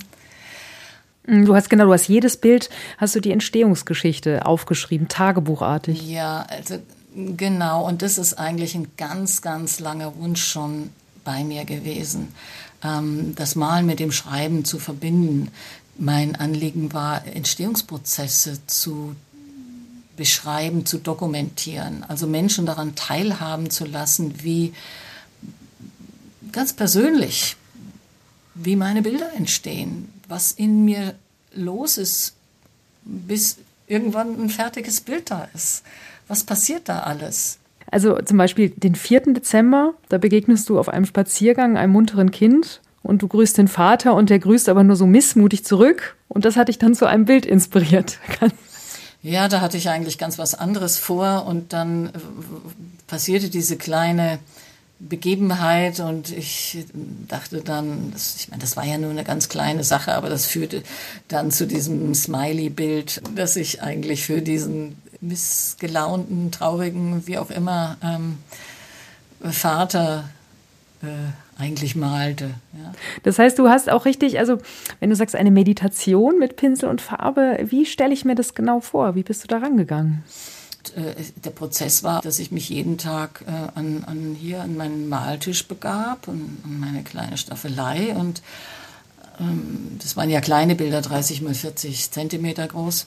Mm, 1.29 1.45
du 1.45 1.55
hast 1.55 1.71
genau, 1.71 1.85
du 1.85 1.93
hast 1.93 2.09
jedes 2.09 2.37
Bild, 2.37 2.71
hast 2.97 3.15
du 3.15 3.21
die 3.21 3.31
Entstehungsgeschichte 3.31 4.47
aufgeschrieben, 4.47 5.09
tagebuchartig. 5.09 6.09
Ja, 6.09 6.47
also 6.49 6.79
genau. 7.15 7.87
Und 7.87 8.03
das 8.03 8.19
ist 8.19 8.35
eigentlich 8.35 8.75
ein 8.75 8.89
ganz, 8.97 9.43
ganz 9.43 9.79
langer 9.79 10.17
Wunsch 10.17 10.45
schon 10.45 10.91
bei 11.25 11.45
mir 11.45 11.65
gewesen, 11.65 12.29
ähm, 12.83 13.35
das 13.37 13.55
Malen 13.55 13.87
mit 13.87 14.01
dem 14.01 14.11
Schreiben 14.11 14.65
zu 14.65 14.79
verbinden. 14.79 15.51
Mein 15.99 16.37
Anliegen 16.37 16.93
war, 16.93 17.27
Entstehungsprozesse 17.27 18.61
zu 18.67 19.15
beschreiben, 20.17 20.85
zu 20.87 20.99
dokumentieren, 20.99 22.05
also 22.09 22.27
Menschen 22.27 22.67
daran 22.67 22.97
teilhaben 22.97 23.71
zu 23.71 23.85
lassen, 23.85 24.43
wie 24.43 24.73
ganz 26.51 26.73
persönlich, 26.73 27.57
wie 28.55 28.75
meine 28.75 29.03
Bilder 29.03 29.33
entstehen, 29.37 30.09
was 30.29 30.53
in 30.53 30.85
mir 30.85 31.15
los 31.55 31.99
ist, 31.99 32.35
bis 33.05 33.57
irgendwann 33.87 34.41
ein 34.41 34.51
fertiges 34.51 35.01
Bild 35.01 35.31
da 35.31 35.49
ist. 35.55 35.83
Was 36.29 36.45
passiert 36.45 36.89
da 36.89 37.01
alles? 37.01 37.59
Also 37.91 38.21
zum 38.21 38.37
Beispiel 38.37 38.69
den 38.71 38.95
4. 38.95 39.33
Dezember, 39.33 39.95
da 40.11 40.19
begegnest 40.19 40.69
du 40.69 40.79
auf 40.79 40.91
einem 40.91 41.07
Spaziergang 41.07 41.79
einem 41.79 41.93
munteren 41.93 42.31
Kind 42.31 42.83
und 43.03 43.23
du 43.23 43.29
grüßt 43.29 43.57
den 43.57 43.69
Vater 43.69 44.15
und 44.15 44.29
der 44.29 44.39
grüßt 44.39 44.69
aber 44.69 44.85
nur 44.85 44.97
so 44.97 45.07
missmutig 45.07 45.65
zurück 45.65 46.17
und 46.29 46.45
das 46.45 46.57
hat 46.57 46.69
dich 46.69 46.79
dann 46.79 46.95
zu 46.95 47.07
einem 47.07 47.25
Bild 47.25 47.47
inspiriert. 47.47 48.19
Ja, 49.21 49.49
da 49.49 49.61
hatte 49.61 49.77
ich 49.77 49.89
eigentlich 49.89 50.17
ganz 50.17 50.39
was 50.39 50.55
anderes 50.55 50.97
vor 50.97 51.45
und 51.47 51.73
dann 51.73 52.07
äh, 52.07 52.11
passierte 53.09 53.51
diese 53.51 53.77
kleine 53.77 54.39
Begebenheit 55.01 56.01
und 56.01 56.31
ich 56.31 56.85
dachte 57.29 57.61
dann, 57.61 58.11
das, 58.13 58.37
ich 58.37 58.49
meine, 58.49 58.61
das 58.61 58.77
war 58.77 58.85
ja 58.85 58.99
nur 58.99 59.11
eine 59.11 59.23
ganz 59.23 59.49
kleine 59.49 59.85
Sache, 59.85 60.15
aber 60.15 60.29
das 60.29 60.47
führte 60.47 60.83
dann 61.29 61.53
zu 61.53 61.67
diesem 61.67 62.15
Smiley-Bild, 62.15 63.23
das 63.37 63.55
ich 63.55 63.81
eigentlich 63.81 64.25
für 64.25 64.43
diesen 64.43 64.97
missgelaunten, 65.21 66.51
traurigen, 66.51 67.27
wie 67.27 67.39
auch 67.39 67.51
immer, 67.51 67.97
ähm, 68.03 68.39
Vater 69.41 70.29
äh, 71.03 71.61
eigentlich 71.61 71.95
malte. 71.95 72.51
Ja. 72.73 72.93
Das 73.23 73.39
heißt, 73.39 73.59
du 73.59 73.69
hast 73.69 73.91
auch 73.91 74.05
richtig, 74.05 74.39
also 74.39 74.59
wenn 75.01 75.11
du 75.11 75.17
sagst 75.17 75.37
eine 75.37 75.51
Meditation 75.51 76.39
mit 76.39 76.57
Pinsel 76.57 76.89
und 76.89 77.01
Farbe, 77.01 77.59
wie 77.65 77.87
stelle 77.87 78.13
ich 78.13 78.25
mir 78.25 78.35
das 78.35 78.55
genau 78.55 78.81
vor? 78.81 79.15
Wie 79.15 79.23
bist 79.23 79.45
du 79.45 79.49
da 79.49 79.59
rangegangen? 79.59 80.25
Äh, 80.97 81.15
der 81.45 81.51
Prozess 81.51 82.03
war, 82.03 82.21
dass 82.23 82.39
ich 82.39 82.51
mich 82.51 82.69
jeden 82.69 82.99
Tag 82.99 83.45
äh, 83.47 83.51
an, 83.79 84.05
an 84.05 84.37
hier 84.39 84.63
an 84.63 84.77
meinen 84.77 85.09
Maltisch 85.09 85.67
begab 85.67 86.29
und 86.29 86.59
an 86.65 86.81
meine 86.81 87.03
kleine 87.03 87.37
Staffelei 87.37 88.15
und 88.15 88.43
ähm, 89.41 89.99
das 90.03 90.17
waren 90.17 90.31
ja 90.31 90.41
kleine 90.41 90.75
Bilder, 90.75 91.01
30 91.03 91.43
mal 91.43 91.55
40 91.55 92.11
Zentimeter 92.11 92.67
groß 92.67 93.07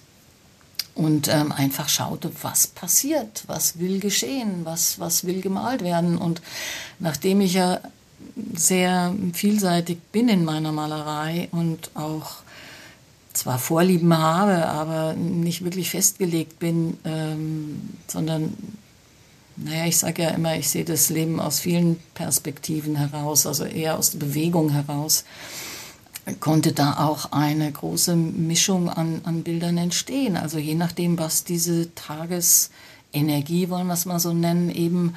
und 0.96 1.28
ähm, 1.28 1.51
einfach 1.51 1.90
schaute, 1.90 2.32
was 2.42 2.68
passiert, 2.68 3.44
was 3.48 3.80
will 3.80 4.00
geschehen, 4.00 4.66
was, 4.66 5.00
was 5.00 5.25
will 5.25 5.42
gemalt 5.42 5.84
werden. 5.84 6.18
Und 6.18 6.42
nachdem 7.00 7.42
ich 7.42 7.54
ja 7.54 7.80
sehr 8.54 9.13
vielseitig 9.34 10.00
bin 10.12 10.30
in 10.30 10.46
meiner 10.46 10.72
Malerei 10.72 11.48
und 11.51 11.92
auch 11.96 12.44
zwar 13.33 13.59
Vorlieben 13.59 14.17
habe, 14.17 14.67
aber 14.67 15.13
nicht 15.13 15.63
wirklich 15.63 15.89
festgelegt 15.89 16.59
bin, 16.59 16.97
ähm, 17.05 17.81
sondern, 18.07 18.53
naja, 19.55 19.85
ich 19.85 19.97
sage 19.97 20.23
ja 20.23 20.29
immer, 20.29 20.57
ich 20.57 20.69
sehe 20.69 20.85
das 20.85 21.09
Leben 21.09 21.39
aus 21.39 21.59
vielen 21.59 21.97
Perspektiven 22.13 22.95
heraus, 22.95 23.45
also 23.45 23.65
eher 23.65 23.97
aus 23.97 24.11
der 24.11 24.19
Bewegung 24.19 24.71
heraus 24.71 25.23
konnte 26.39 26.71
da 26.71 26.97
auch 26.97 27.31
eine 27.31 27.71
große 27.71 28.15
Mischung 28.15 28.89
an, 28.89 29.21
an 29.23 29.43
Bildern 29.43 29.77
entstehen. 29.77 30.38
Also 30.38 30.57
je 30.59 30.75
nachdem, 30.75 31.17
was 31.17 31.43
diese 31.43 31.93
Tagesenergie, 31.95 33.69
wollen 33.69 33.88
wir 33.88 33.93
es 33.93 34.05
mal 34.05 34.19
so 34.19 34.33
nennen, 34.33 34.69
eben 34.69 35.15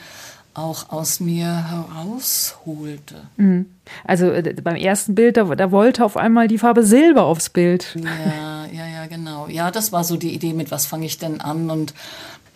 auch 0.54 0.90
aus 0.90 1.20
mir 1.20 1.68
herausholte. 1.68 3.22
Mhm. 3.36 3.66
Also 4.04 4.30
äh, 4.30 4.54
beim 4.62 4.76
ersten 4.76 5.14
Bild, 5.14 5.36
da, 5.36 5.44
da, 5.54 5.70
wollte 5.70 6.04
auf 6.04 6.16
einmal 6.16 6.48
die 6.48 6.58
Farbe 6.58 6.84
Silber 6.84 7.24
aufs 7.24 7.50
Bild. 7.50 7.96
Ja, 7.96 8.66
ja, 8.72 8.86
ja, 8.86 9.06
genau. 9.06 9.48
Ja, 9.48 9.70
das 9.70 9.92
war 9.92 10.04
so 10.04 10.16
die 10.16 10.34
Idee, 10.34 10.52
mit 10.52 10.70
was 10.70 10.86
fange 10.86 11.06
ich 11.06 11.18
denn 11.18 11.40
an 11.40 11.70
und 11.70 11.94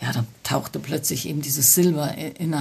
ja, 0.01 0.13
da 0.13 0.25
tauchte 0.45 0.79
plötzlich 0.79 1.29
eben 1.29 1.43
dieses 1.43 1.75
Silber 1.75 2.15
in, 2.15 2.53
äh, 2.53 2.57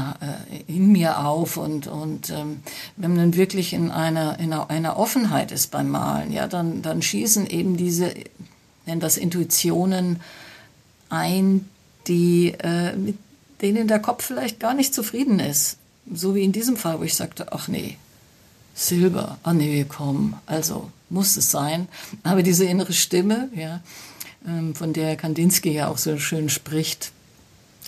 in 0.68 0.92
mir 0.92 1.20
auf 1.24 1.58
und, 1.58 1.86
und 1.86 2.32
ähm, 2.32 2.62
wenn 2.96 3.16
man 3.16 3.36
wirklich 3.36 3.74
in 3.74 3.92
einer, 3.92 4.40
in 4.40 4.54
einer 4.54 4.98
Offenheit 4.98 5.52
ist 5.52 5.70
beim 5.70 5.90
Malen, 5.90 6.32
ja, 6.34 6.48
dann, 6.48 6.82
dann 6.82 7.04
schießen 7.04 7.46
eben 7.46 7.78
diese, 7.78 8.12
nennen 8.88 9.02
das 9.02 9.18
Intuitionen 9.18 10.20
ein, 11.10 11.70
die, 12.08 12.56
äh, 12.60 12.96
mit 12.96 13.18
denen 13.62 13.88
der 13.88 14.00
Kopf 14.00 14.26
vielleicht 14.26 14.60
gar 14.60 14.74
nicht 14.74 14.94
zufrieden 14.94 15.40
ist. 15.40 15.78
So 16.12 16.36
wie 16.36 16.44
in 16.44 16.52
diesem 16.52 16.78
Fall, 16.78 17.00
wo 17.00 17.04
ich 17.04 17.16
sagte, 17.16 17.52
ach 17.52 17.68
nee, 17.68 17.98
Silber, 18.74 19.40
ah 19.44 19.54
nee, 19.54 19.86
komm, 19.88 20.36
also 20.46 20.92
muss 21.10 21.36
es 21.36 21.52
sein. 21.52 21.88
Aber 22.24 22.44
diese 22.44 22.66
innere 22.66 22.94
Stimme, 22.94 23.50
ja, 23.56 23.82
ähm, 24.48 24.76
von 24.76 24.94
der 24.94 25.16
Kandinsky 25.16 25.72
ja 25.72 25.88
auch 25.88 25.98
so 25.98 26.18
schön 26.18 26.50
spricht, 26.50 27.12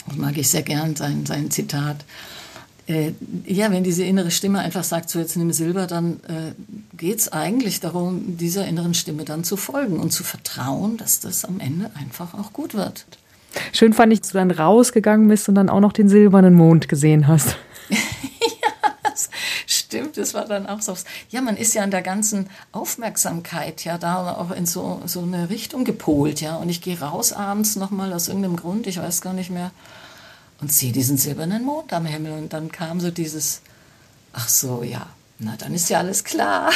das 0.07 0.17
mag 0.17 0.37
ich 0.37 0.49
sehr 0.49 0.63
gern, 0.63 0.95
sein, 0.95 1.25
sein 1.25 1.51
Zitat. 1.51 2.03
Äh, 2.87 3.11
ja, 3.45 3.71
wenn 3.71 3.83
diese 3.83 4.03
innere 4.03 4.31
Stimme 4.31 4.59
einfach 4.59 4.83
sagt, 4.83 5.11
so 5.11 5.19
jetzt 5.19 5.37
nimm 5.37 5.53
Silber, 5.53 5.85
dann 5.85 6.19
äh, 6.23 6.53
geht 6.97 7.19
es 7.19 7.31
eigentlich 7.31 7.79
darum, 7.79 8.37
dieser 8.37 8.67
inneren 8.67 8.95
Stimme 8.95 9.25
dann 9.25 9.43
zu 9.43 9.57
folgen 9.57 9.99
und 9.99 10.11
zu 10.11 10.23
vertrauen, 10.23 10.97
dass 10.97 11.19
das 11.19 11.45
am 11.45 11.59
Ende 11.59 11.91
einfach 11.93 12.33
auch 12.33 12.51
gut 12.51 12.73
wird. 12.73 13.05
Schön 13.73 13.93
fand 13.93 14.13
ich, 14.13 14.21
dass 14.21 14.31
du 14.31 14.37
dann 14.37 14.51
rausgegangen 14.51 15.27
bist 15.27 15.49
und 15.49 15.55
dann 15.55 15.69
auch 15.69 15.79
noch 15.79 15.93
den 15.93 16.09
silbernen 16.09 16.53
Mond 16.53 16.87
gesehen 16.87 17.27
hast. 17.27 17.55
stimmt, 19.89 20.17
das 20.17 20.35
war 20.35 20.45
dann 20.45 20.67
auch 20.67 20.81
so. 20.81 20.95
Ja, 21.29 21.41
man 21.41 21.57
ist 21.57 21.73
ja 21.73 21.83
in 21.83 21.89
der 21.89 22.03
ganzen 22.03 22.47
Aufmerksamkeit 22.71 23.83
ja 23.83 23.97
da 23.97 24.33
auch 24.33 24.51
in 24.51 24.67
so, 24.67 25.01
so 25.05 25.21
eine 25.21 25.49
Richtung 25.49 25.83
gepolt, 25.83 26.41
ja. 26.41 26.57
Und 26.57 26.69
ich 26.69 26.81
gehe 26.81 26.99
raus 26.99 27.33
abends 27.33 27.75
nochmal 27.75 28.13
aus 28.13 28.27
irgendeinem 28.27 28.55
Grund, 28.55 28.85
ich 28.85 28.99
weiß 28.99 29.21
gar 29.21 29.33
nicht 29.33 29.49
mehr, 29.49 29.71
und 30.61 30.71
sehe 30.71 30.91
diesen 30.91 31.17
silbernen 31.17 31.65
Mond 31.65 31.91
am 31.91 32.05
Himmel. 32.05 32.33
Und 32.33 32.53
dann 32.53 32.71
kam 32.71 32.99
so 32.99 33.09
dieses, 33.09 33.61
ach 34.31 34.47
so, 34.47 34.83
ja, 34.83 35.07
na 35.39 35.55
dann 35.57 35.73
ist 35.73 35.89
ja 35.89 35.97
alles 35.97 36.23
klar. 36.23 36.69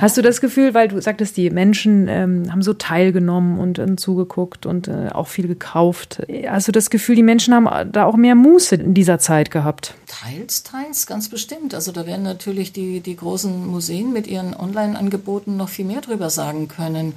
Hast 0.00 0.16
du 0.16 0.22
das 0.22 0.40
Gefühl, 0.40 0.74
weil 0.74 0.88
du 0.88 1.00
sagtest, 1.00 1.36
die 1.36 1.50
Menschen 1.50 2.08
ähm, 2.08 2.50
haben 2.50 2.62
so 2.62 2.74
teilgenommen 2.74 3.58
und, 3.58 3.78
und 3.78 3.98
zugeguckt 3.98 4.66
und 4.66 4.88
äh, 4.88 5.10
auch 5.12 5.28
viel 5.28 5.48
gekauft. 5.48 6.22
Hast 6.48 6.68
du 6.68 6.72
das 6.72 6.90
Gefühl, 6.90 7.16
die 7.16 7.22
Menschen 7.22 7.54
haben 7.54 7.92
da 7.92 8.04
auch 8.04 8.16
mehr 8.16 8.34
Muße 8.34 8.76
in 8.76 8.94
dieser 8.94 9.18
Zeit 9.18 9.50
gehabt? 9.50 9.94
Teils, 10.06 10.62
teils, 10.62 11.06
ganz 11.06 11.28
bestimmt. 11.28 11.74
Also 11.74 11.92
da 11.92 12.06
werden 12.06 12.22
natürlich 12.22 12.72
die, 12.72 13.00
die 13.00 13.16
großen 13.16 13.66
Museen 13.66 14.12
mit 14.12 14.26
ihren 14.26 14.54
Online-Angeboten 14.54 15.56
noch 15.56 15.68
viel 15.68 15.84
mehr 15.84 16.00
drüber 16.00 16.30
sagen 16.30 16.68
können. 16.68 17.14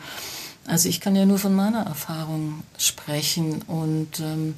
Also 0.67 0.89
ich 0.89 0.99
kann 0.99 1.15
ja 1.15 1.25
nur 1.25 1.37
von 1.37 1.55
meiner 1.55 1.85
Erfahrung 1.85 2.63
sprechen 2.77 3.61
und 3.67 4.19
ähm, 4.19 4.55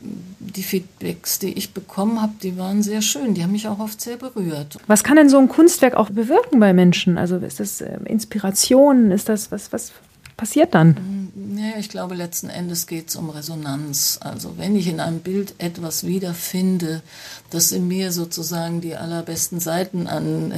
die 0.00 0.62
Feedbacks, 0.62 1.38
die 1.38 1.52
ich 1.52 1.74
bekommen 1.74 2.20
habe, 2.20 2.32
die 2.42 2.56
waren 2.56 2.82
sehr 2.82 3.02
schön. 3.02 3.34
Die 3.34 3.42
haben 3.42 3.52
mich 3.52 3.68
auch 3.68 3.80
oft 3.80 4.00
sehr 4.00 4.16
berührt. 4.16 4.78
Was 4.86 5.04
kann 5.04 5.16
denn 5.16 5.28
so 5.28 5.38
ein 5.38 5.48
Kunstwerk 5.48 5.94
auch 5.94 6.10
bewirken 6.10 6.60
bei 6.60 6.72
Menschen? 6.72 7.18
Also 7.18 7.36
ist 7.36 7.60
das 7.60 7.80
äh, 7.80 7.98
Inspiration? 8.04 9.10
Ist 9.10 9.28
das 9.28 9.50
was, 9.50 9.72
was 9.72 9.92
passiert 10.36 10.74
dann? 10.74 11.30
Ja, 11.56 11.78
ich 11.78 11.88
glaube, 11.88 12.14
letzten 12.14 12.48
Endes 12.48 12.86
geht 12.86 13.08
es 13.08 13.16
um 13.16 13.28
Resonanz. 13.30 14.18
Also 14.22 14.56
wenn 14.56 14.76
ich 14.76 14.86
in 14.86 15.00
einem 15.00 15.20
Bild 15.20 15.54
etwas 15.58 16.06
wiederfinde, 16.06 17.02
das 17.50 17.72
in 17.72 17.88
mir 17.88 18.12
sozusagen 18.12 18.80
die 18.80 18.96
allerbesten 18.96 19.60
Seiten 19.60 20.06
an 20.06 20.54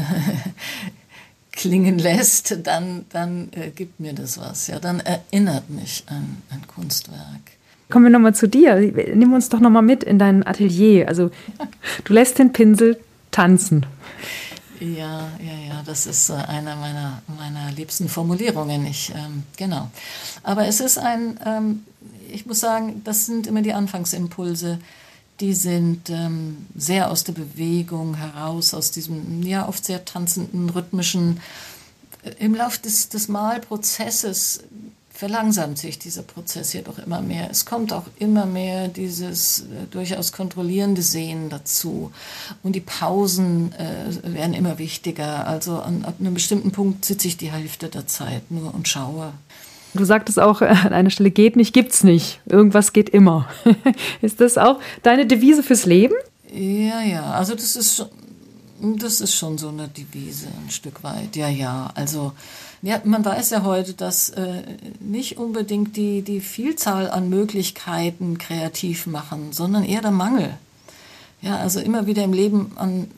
klingen 1.53 1.99
lässt, 1.99 2.59
dann, 2.63 3.07
dann 3.11 3.49
äh, 3.53 3.71
gibt 3.71 3.99
mir 3.99 4.13
das 4.13 4.39
was. 4.39 4.67
Ja, 4.67 4.79
dann 4.79 5.01
erinnert 5.01 5.69
mich 5.71 6.05
an 6.07 6.43
ein 6.51 6.67
Kunstwerk. 6.67 7.60
Kommen 7.91 8.05
wir 8.05 8.11
nochmal 8.11 8.35
zu 8.35 8.49
dir. 8.49 8.77
Nimm 9.15 9.33
uns 9.33 9.49
doch 9.49 9.61
nochmal 9.61 9.83
mit 9.83 10.05
in 10.05 10.19
dein 10.19 10.47
Atelier. 10.47 11.09
Also 11.09 11.31
du 12.05 12.13
lässt 12.13 12.39
den 12.39 12.53
Pinsel 12.53 12.99
tanzen. 13.31 13.87
Ja, 14.81 15.29
ja, 15.39 15.69
ja, 15.69 15.83
das 15.85 16.07
ist 16.07 16.31
äh, 16.31 16.35
eine 16.35 16.75
meiner, 16.77 17.23
meiner 17.39 17.71
liebsten 17.73 18.09
Formulierungen. 18.09 18.87
Ich, 18.87 19.13
ähm, 19.15 19.43
genau. 19.57 19.91
Aber 20.43 20.67
es 20.67 20.81
ist 20.81 20.97
ein, 20.97 21.39
ähm, 21.45 21.85
ich 22.33 22.47
muss 22.47 22.61
sagen, 22.61 23.03
das 23.05 23.27
sind 23.27 23.47
immer 23.47 23.61
die 23.61 23.75
Anfangsimpulse. 23.75 24.79
Die 25.41 25.53
sind 25.53 26.09
ähm, 26.09 26.67
sehr 26.75 27.11
aus 27.11 27.25
der 27.25 27.33
Bewegung 27.33 28.15
heraus, 28.15 28.73
aus 28.73 28.91
diesem, 28.91 29.43
ja, 29.43 29.69
oft 29.69 29.85
sehr 29.85 30.05
tanzenden, 30.07 30.71
rhythmischen. 30.71 31.41
Äh, 32.23 32.45
Im 32.45 32.55
Laufe 32.55 32.81
des, 32.81 33.11
des 33.11 33.29
Malprozesses 33.29 34.65
verlangsamt 35.21 35.77
sich 35.77 35.99
dieser 35.99 36.23
Prozess 36.23 36.73
jedoch 36.73 36.99
immer 36.99 37.21
mehr. 37.21 37.49
Es 37.51 37.67
kommt 37.67 37.93
auch 37.93 38.07
immer 38.19 38.47
mehr 38.47 38.89
dieses 38.89 39.61
äh, 39.61 39.65
durchaus 39.91 40.33
kontrollierende 40.33 41.03
Sehen 41.03 41.51
dazu. 41.51 42.11
Und 42.63 42.75
die 42.75 42.81
Pausen 42.81 43.75
äh, 43.75 44.35
werden 44.35 44.55
immer 44.55 44.79
wichtiger. 44.79 45.47
Also 45.47 45.79
an, 45.79 46.07
ab 46.07 46.15
einem 46.21 46.33
bestimmten 46.33 46.71
Punkt 46.73 47.05
sitze 47.05 47.29
ich 47.29 47.37
die 47.37 47.53
Hälfte 47.53 47.89
der 47.89 48.07
Zeit 48.07 48.51
nur 48.51 48.75
und 48.75 48.89
schaue. 48.89 49.35
Du 49.93 50.07
sagtest 50.07 50.41
auch 50.41 50.63
an 50.63 50.95
einer 50.95 51.11
Stelle, 51.11 51.31
geht 51.31 51.55
nicht, 51.55 51.75
gibt's 51.75 52.03
nicht. 52.03 52.41
Irgendwas 52.47 52.95
geht 52.95 53.11
immer. 53.11 53.47
ist 54.23 54.41
das 54.41 54.57
auch 54.57 54.81
deine 55.03 55.27
Devise 55.27 55.63
fürs 55.63 55.85
Leben? 55.85 56.15
Ja, 56.51 57.03
ja. 57.03 57.33
Also 57.33 57.55
das 57.55 57.77
ist 57.77 57.95
schon, 57.95 58.09
das 58.81 59.21
ist 59.21 59.35
schon 59.35 59.59
so 59.59 59.69
eine 59.69 59.89
Devise 59.89 60.47
ein 60.47 60.71
Stück 60.71 61.03
weit. 61.03 61.37
Ja, 61.37 61.49
ja. 61.49 61.91
Also 61.95 62.33
ja, 62.83 63.01
man 63.05 63.25
weiß 63.25 63.51
ja 63.51 63.63
heute, 63.63 63.93
dass 63.93 64.31
äh, 64.31 64.63
nicht 65.01 65.37
unbedingt 65.37 65.97
die, 65.97 66.23
die 66.23 66.41
Vielzahl 66.41 67.11
an 67.11 67.29
Möglichkeiten 67.29 68.39
kreativ 68.39 69.07
machen, 69.07 69.53
sondern 69.53 69.85
eher 69.85 70.01
der 70.01 70.11
Mangel. 70.11 70.57
Ja, 71.43 71.57
also 71.57 71.81
immer 71.81 72.07
wieder 72.07 72.25
im 72.25 72.33
Leben 72.33 72.73
an, 72.77 73.11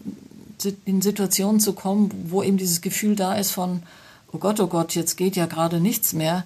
in 0.85 1.03
Situationen 1.03 1.61
zu 1.61 1.73
kommen, 1.73 2.11
wo 2.29 2.43
eben 2.43 2.57
dieses 2.57 2.81
Gefühl 2.81 3.17
da 3.17 3.35
ist 3.35 3.53
von, 3.53 3.83
oh 4.33 4.39
Gott, 4.39 4.61
oh 4.61 4.67
Gott, 4.67 4.95
jetzt 4.95 5.17
geht 5.17 5.37
ja 5.37 5.47
gerade 5.47 5.81
nichts 5.81 6.13
mehr. 6.13 6.45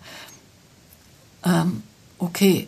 Ähm, 1.44 1.82
okay, 2.18 2.66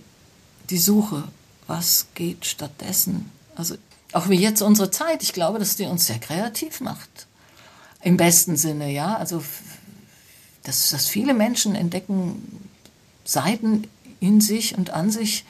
die 0.70 0.78
Suche, 0.78 1.24
was 1.66 2.06
geht 2.14 2.46
stattdessen? 2.46 3.30
Also 3.54 3.76
auch 4.12 4.28
wie 4.28 4.36
jetzt 4.36 4.62
unsere 4.62 4.90
Zeit, 4.90 5.22
ich 5.22 5.32
glaube, 5.32 5.58
dass 5.58 5.76
die 5.76 5.84
uns 5.84 6.06
sehr 6.06 6.18
kreativ 6.18 6.80
macht. 6.80 7.26
Im 8.02 8.16
besten 8.16 8.56
Sinne, 8.56 8.90
ja. 8.90 9.16
Also, 9.16 9.42
dass, 10.62 10.90
dass 10.90 11.08
viele 11.08 11.34
Menschen 11.34 11.74
entdecken 11.74 12.70
Seiten 13.24 13.86
in 14.20 14.40
sich 14.40 14.76
und 14.76 14.90
an 14.90 15.10
sich, 15.10 15.44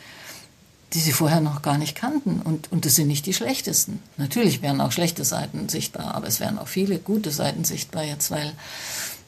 die 0.95 1.00
sie 1.00 1.12
vorher 1.12 1.41
noch 1.41 1.62
gar 1.62 1.79
nicht 1.79 1.95
kannten. 1.95 2.41
Und, 2.43 2.73
und 2.73 2.85
das 2.85 2.95
sind 2.95 3.09
nicht 3.09 3.27
die 3.27 3.35
schlechtesten. 3.35 4.03
Natürlich 4.17 4.62
werden 4.62 4.81
auch 4.81 4.93
schlechte 4.93 5.25
Seiten 5.25 5.69
sichtbar, 5.69 6.15
aber 6.15 6.27
es 6.27 6.41
werden 6.41 6.59
auch 6.59 6.69
viele 6.69 6.99
gute 6.99 7.31
Seiten 7.31 7.65
sichtbar 7.65 8.05
jetzt, 8.05 8.31
weil, 8.31 8.53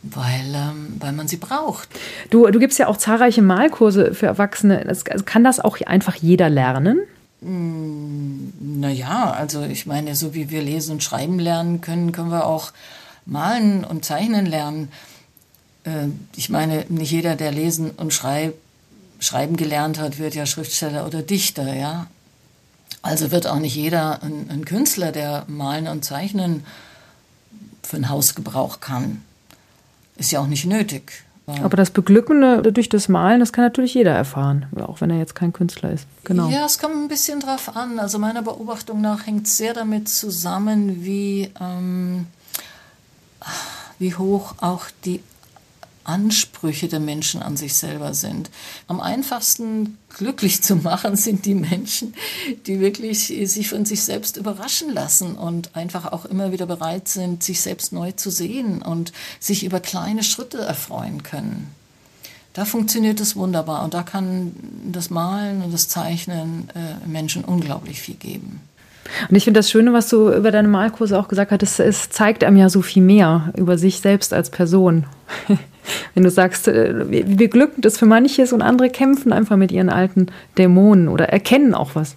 weil, 0.02 0.54
ähm, 0.54 0.96
weil 0.98 1.12
man 1.12 1.28
sie 1.28 1.36
braucht. 1.36 1.88
Du, 2.30 2.46
du 2.46 2.58
gibst 2.58 2.78
ja 2.78 2.88
auch 2.88 2.96
zahlreiche 2.96 3.42
Malkurse 3.42 4.14
für 4.14 4.26
Erwachsene. 4.26 4.84
Das, 4.86 5.06
also 5.06 5.24
kann 5.24 5.44
das 5.44 5.60
auch 5.60 5.80
einfach 5.82 6.16
jeder 6.16 6.48
lernen? 6.48 7.00
Naja, 7.42 9.32
also 9.32 9.62
ich 9.62 9.86
meine, 9.86 10.14
so 10.14 10.34
wie 10.34 10.50
wir 10.50 10.62
lesen 10.62 10.92
und 10.92 11.02
schreiben 11.02 11.38
lernen 11.38 11.80
können, 11.80 12.12
können 12.12 12.30
wir 12.30 12.46
auch 12.46 12.72
malen 13.24 13.84
und 13.84 14.04
zeichnen 14.04 14.44
lernen. 14.44 14.92
Äh, 15.84 16.08
ich 16.36 16.50
meine, 16.50 16.84
nicht 16.88 17.10
jeder, 17.10 17.36
der 17.36 17.52
lesen 17.52 17.90
und 17.92 18.12
schreibt, 18.12 18.58
schreiben 19.20 19.56
gelernt 19.56 19.98
hat, 19.98 20.18
wird 20.18 20.34
ja 20.34 20.44
Schriftsteller 20.44 21.06
oder 21.06 21.22
Dichter, 21.22 21.74
ja. 21.74 22.08
Also 23.02 23.30
wird 23.30 23.46
auch 23.46 23.58
nicht 23.58 23.76
jeder 23.76 24.22
ein, 24.22 24.50
ein 24.50 24.64
Künstler, 24.66 25.10
der 25.10 25.44
malen 25.46 25.88
und 25.88 26.04
zeichnen 26.04 26.66
für 27.82 27.96
einen 27.96 28.10
Hausgebrauch 28.10 28.80
kann. 28.80 29.24
Ist 30.16 30.32
ja 30.32 30.40
auch 30.40 30.46
nicht 30.46 30.66
nötig. 30.66 31.24
Aber 31.62 31.76
das 31.76 31.90
Beglückende 31.90 32.72
durch 32.72 32.88
das 32.88 33.08
Malen, 33.08 33.40
das 33.40 33.52
kann 33.52 33.64
natürlich 33.64 33.94
jeder 33.94 34.12
erfahren, 34.12 34.66
auch 34.80 35.00
wenn 35.00 35.10
er 35.10 35.18
jetzt 35.18 35.34
kein 35.34 35.52
Künstler 35.52 35.92
ist. 35.92 36.06
Genau. 36.24 36.48
Ja, 36.48 36.64
es 36.66 36.78
kommt 36.78 36.94
ein 36.94 37.08
bisschen 37.08 37.40
drauf 37.40 37.76
an. 37.76 37.98
Also 37.98 38.18
meiner 38.18 38.42
Beobachtung 38.42 39.00
nach 39.00 39.26
hängt 39.26 39.46
es 39.46 39.56
sehr 39.56 39.74
damit 39.74 40.08
zusammen, 40.08 41.04
wie, 41.04 41.50
ähm, 41.60 42.26
wie 43.98 44.14
hoch 44.14 44.54
auch 44.60 44.86
die 45.04 45.22
Ansprüche 46.10 46.88
der 46.88 46.98
Menschen 46.98 47.40
an 47.40 47.56
sich 47.56 47.74
selber 47.74 48.14
sind. 48.14 48.50
Am 48.88 49.00
einfachsten 49.00 49.96
glücklich 50.16 50.60
zu 50.60 50.74
machen 50.74 51.14
sind 51.14 51.46
die 51.46 51.54
Menschen, 51.54 52.14
die 52.66 52.80
wirklich 52.80 53.26
sich 53.44 53.68
von 53.68 53.84
sich 53.84 54.02
selbst 54.02 54.36
überraschen 54.36 54.92
lassen 54.92 55.36
und 55.36 55.76
einfach 55.76 56.10
auch 56.10 56.24
immer 56.24 56.50
wieder 56.50 56.66
bereit 56.66 57.06
sind, 57.06 57.44
sich 57.44 57.60
selbst 57.60 57.92
neu 57.92 58.10
zu 58.12 58.30
sehen 58.30 58.82
und 58.82 59.12
sich 59.38 59.64
über 59.64 59.78
kleine 59.78 60.24
Schritte 60.24 60.58
erfreuen 60.58 61.22
können. 61.22 61.72
Da 62.54 62.64
funktioniert 62.64 63.20
es 63.20 63.36
wunderbar 63.36 63.84
und 63.84 63.94
da 63.94 64.02
kann 64.02 64.52
das 64.90 65.10
Malen 65.10 65.62
und 65.62 65.72
das 65.72 65.88
Zeichnen 65.88 66.68
äh, 66.74 67.08
Menschen 67.08 67.44
unglaublich 67.44 68.00
viel 68.00 68.16
geben. 68.16 68.60
Und 69.28 69.36
ich 69.36 69.44
finde 69.44 69.58
das 69.58 69.70
Schöne, 69.70 69.92
was 69.92 70.08
du 70.08 70.32
über 70.32 70.50
deine 70.50 70.68
Malkurse 70.68 71.18
auch 71.18 71.28
gesagt 71.28 71.52
hast, 71.52 71.80
es 71.80 72.10
zeigt 72.10 72.44
einem 72.44 72.56
ja 72.56 72.68
so 72.68 72.82
viel 72.82 73.02
mehr 73.02 73.52
über 73.56 73.78
sich 73.78 74.00
selbst 74.00 74.32
als 74.32 74.50
Person. 74.50 75.06
Wenn 76.14 76.24
du 76.24 76.30
sagst, 76.30 76.68
äh, 76.68 77.10
wie 77.10 77.22
beglückend 77.22 77.84
ist 77.86 77.98
für 77.98 78.06
manches 78.06 78.52
und 78.52 78.62
andere 78.62 78.90
kämpfen 78.90 79.32
einfach 79.32 79.56
mit 79.56 79.72
ihren 79.72 79.88
alten 79.88 80.26
Dämonen 80.58 81.08
oder 81.08 81.28
erkennen 81.28 81.74
auch 81.74 81.94
was. 81.94 82.16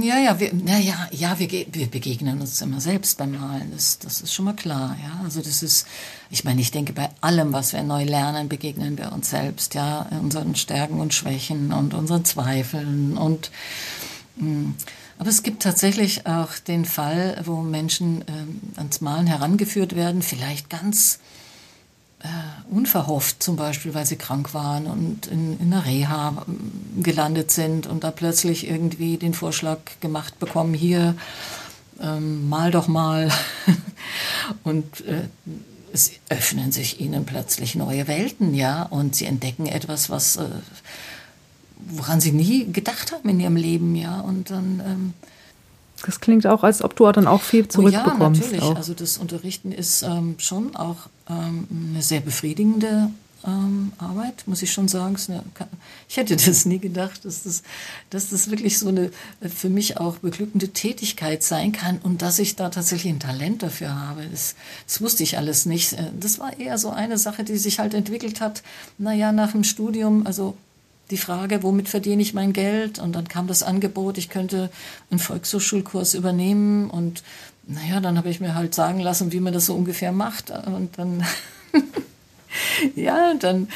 Ja, 0.00 0.18
ja, 0.18 0.38
wir, 0.38 0.50
na 0.52 0.78
ja, 0.78 1.08
ja 1.10 1.36
wir, 1.38 1.50
wir 1.50 1.86
begegnen 1.88 2.40
uns 2.40 2.62
immer 2.62 2.80
selbst 2.80 3.18
beim 3.18 3.32
Malen. 3.32 3.72
Das, 3.72 3.98
das 3.98 4.20
ist 4.20 4.32
schon 4.32 4.44
mal 4.44 4.54
klar. 4.54 4.96
Ja, 5.02 5.20
also 5.24 5.40
das 5.40 5.64
ist, 5.64 5.86
ich 6.30 6.44
meine, 6.44 6.60
ich 6.60 6.70
denke, 6.70 6.92
bei 6.92 7.10
allem, 7.20 7.52
was 7.52 7.72
wir 7.72 7.82
neu 7.82 8.04
lernen, 8.04 8.48
begegnen 8.48 8.96
wir 8.96 9.12
uns 9.12 9.30
selbst. 9.30 9.74
Ja, 9.74 10.06
unseren 10.22 10.54
Stärken 10.54 11.00
und 11.00 11.12
Schwächen 11.12 11.72
und 11.72 11.94
unseren 11.94 12.24
Zweifeln 12.24 13.16
und. 13.16 13.50
Hm, 14.38 14.74
aber 15.18 15.28
es 15.28 15.42
gibt 15.42 15.62
tatsächlich 15.62 16.26
auch 16.26 16.58
den 16.58 16.84
Fall, 16.84 17.40
wo 17.44 17.62
Menschen 17.62 18.22
äh, 18.22 18.78
ans 18.78 19.00
Malen 19.00 19.26
herangeführt 19.26 19.94
werden, 19.94 20.22
vielleicht 20.22 20.70
ganz 20.70 21.20
unverhofft, 22.70 23.42
zum 23.42 23.56
Beispiel, 23.56 23.94
weil 23.94 24.06
sie 24.06 24.16
krank 24.16 24.54
waren 24.54 24.86
und 24.86 25.26
in, 25.26 25.58
in 25.60 25.72
einer 25.72 25.84
Reha 25.84 26.44
ähm, 26.48 27.02
gelandet 27.02 27.50
sind 27.50 27.86
und 27.86 28.04
da 28.04 28.10
plötzlich 28.10 28.68
irgendwie 28.68 29.16
den 29.16 29.34
Vorschlag 29.34 29.78
gemacht 30.00 30.38
bekommen, 30.38 30.74
hier, 30.74 31.14
ähm, 32.00 32.48
mal 32.48 32.70
doch 32.70 32.88
mal. 32.88 33.30
und 34.64 35.06
äh, 35.06 35.28
es 35.92 36.12
öffnen 36.28 36.72
sich 36.72 37.00
ihnen 37.00 37.24
plötzlich 37.24 37.74
neue 37.74 38.08
Welten, 38.08 38.54
ja, 38.54 38.82
und 38.82 39.14
sie 39.14 39.26
entdecken 39.26 39.66
etwas, 39.66 40.10
was 40.10 40.36
äh, 40.36 40.48
woran 41.86 42.20
sie 42.20 42.32
nie 42.32 42.72
gedacht 42.72 43.12
haben 43.12 43.28
in 43.28 43.40
ihrem 43.40 43.56
Leben, 43.56 43.94
ja. 43.94 44.20
Und 44.20 44.50
dann. 44.50 44.80
Ähm, 44.84 45.14
das 46.04 46.20
klingt 46.20 46.46
auch, 46.46 46.62
als 46.62 46.82
ob 46.82 46.96
du 46.96 47.10
dann 47.12 47.26
auch 47.26 47.42
viel 47.42 47.68
zurückbekommst. 47.68 48.42
Oh 48.42 48.44
ja, 48.44 48.50
natürlich. 48.50 48.62
Auch. 48.62 48.76
Also 48.76 48.94
das 48.94 49.18
Unterrichten 49.18 49.72
ist 49.72 50.02
ähm, 50.02 50.36
schon 50.38 50.76
auch 50.76 51.08
ähm, 51.28 51.66
eine 51.70 52.02
sehr 52.02 52.20
befriedigende 52.20 53.10
ähm, 53.46 53.92
Arbeit, 53.98 54.44
muss 54.46 54.62
ich 54.62 54.72
schon 54.72 54.88
sagen. 54.88 55.16
Eine, 55.28 55.42
ich 56.08 56.16
hätte 56.16 56.36
das 56.46 56.64
nie 56.64 56.78
gedacht, 56.78 57.24
dass 57.24 57.42
das, 57.42 57.62
dass 58.10 58.30
das 58.30 58.50
wirklich 58.50 58.78
so 58.78 58.88
eine 58.88 59.10
für 59.42 59.68
mich 59.68 59.98
auch 59.98 60.18
beglückende 60.18 60.68
Tätigkeit 60.68 61.42
sein 61.42 61.72
kann 61.72 61.98
und 61.98 62.22
dass 62.22 62.38
ich 62.38 62.56
da 62.56 62.68
tatsächlich 62.68 63.12
ein 63.12 63.20
Talent 63.20 63.62
dafür 63.62 63.94
habe. 63.94 64.26
Das, 64.30 64.54
das 64.86 65.00
wusste 65.00 65.22
ich 65.22 65.36
alles 65.38 65.66
nicht. 65.66 65.94
Äh, 65.94 66.10
das 66.18 66.38
war 66.38 66.58
eher 66.58 66.78
so 66.78 66.90
eine 66.90 67.18
Sache, 67.18 67.44
die 67.44 67.56
sich 67.56 67.78
halt 67.78 67.94
entwickelt 67.94 68.40
hat, 68.40 68.62
naja, 68.98 69.32
nach 69.32 69.52
dem 69.52 69.64
Studium, 69.64 70.26
also 70.26 70.56
die 71.10 71.16
Frage, 71.16 71.62
womit 71.62 71.88
verdiene 71.88 72.22
ich 72.22 72.34
mein 72.34 72.52
Geld? 72.52 72.98
Und 72.98 73.12
dann 73.12 73.28
kam 73.28 73.46
das 73.46 73.62
Angebot, 73.62 74.18
ich 74.18 74.30
könnte 74.30 74.70
einen 75.10 75.20
Volkshochschulkurs 75.20 76.14
übernehmen. 76.14 76.90
Und 76.90 77.22
naja, 77.66 78.00
dann 78.00 78.16
habe 78.16 78.30
ich 78.30 78.40
mir 78.40 78.54
halt 78.54 78.74
sagen 78.74 79.00
lassen, 79.00 79.32
wie 79.32 79.40
man 79.40 79.52
das 79.52 79.66
so 79.66 79.74
ungefähr 79.74 80.12
macht. 80.12 80.50
Und 80.50 80.98
dann, 80.98 81.24
ja, 82.96 83.34
dann 83.34 83.68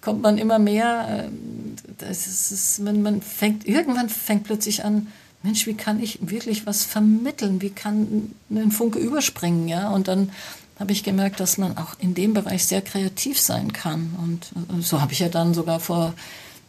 kommt 0.00 0.22
man 0.22 0.38
immer 0.38 0.58
mehr. 0.58 1.26
Ähm, 1.28 1.76
das 1.98 2.26
ist, 2.26 2.80
man, 2.80 3.02
man 3.02 3.22
fängt, 3.22 3.66
irgendwann 3.66 4.08
fängt 4.08 4.44
plötzlich 4.44 4.84
an, 4.84 5.08
Mensch, 5.42 5.66
wie 5.66 5.74
kann 5.74 6.02
ich 6.02 6.18
wirklich 6.20 6.66
was 6.66 6.84
vermitteln? 6.84 7.62
Wie 7.62 7.70
kann 7.70 8.34
ein 8.50 8.72
Funke 8.72 8.98
überspringen? 8.98 9.68
Ja, 9.68 9.90
und 9.90 10.08
dann 10.08 10.32
habe 10.80 10.92
ich 10.92 11.04
gemerkt, 11.04 11.40
dass 11.40 11.58
man 11.58 11.76
auch 11.76 11.94
in 12.00 12.14
dem 12.14 12.34
Bereich 12.34 12.64
sehr 12.64 12.82
kreativ 12.82 13.40
sein 13.40 13.72
kann. 13.72 14.16
Und 14.22 14.84
so 14.84 15.00
habe 15.00 15.12
ich 15.12 15.20
ja 15.20 15.28
dann 15.28 15.54
sogar 15.54 15.80
vor 15.80 16.14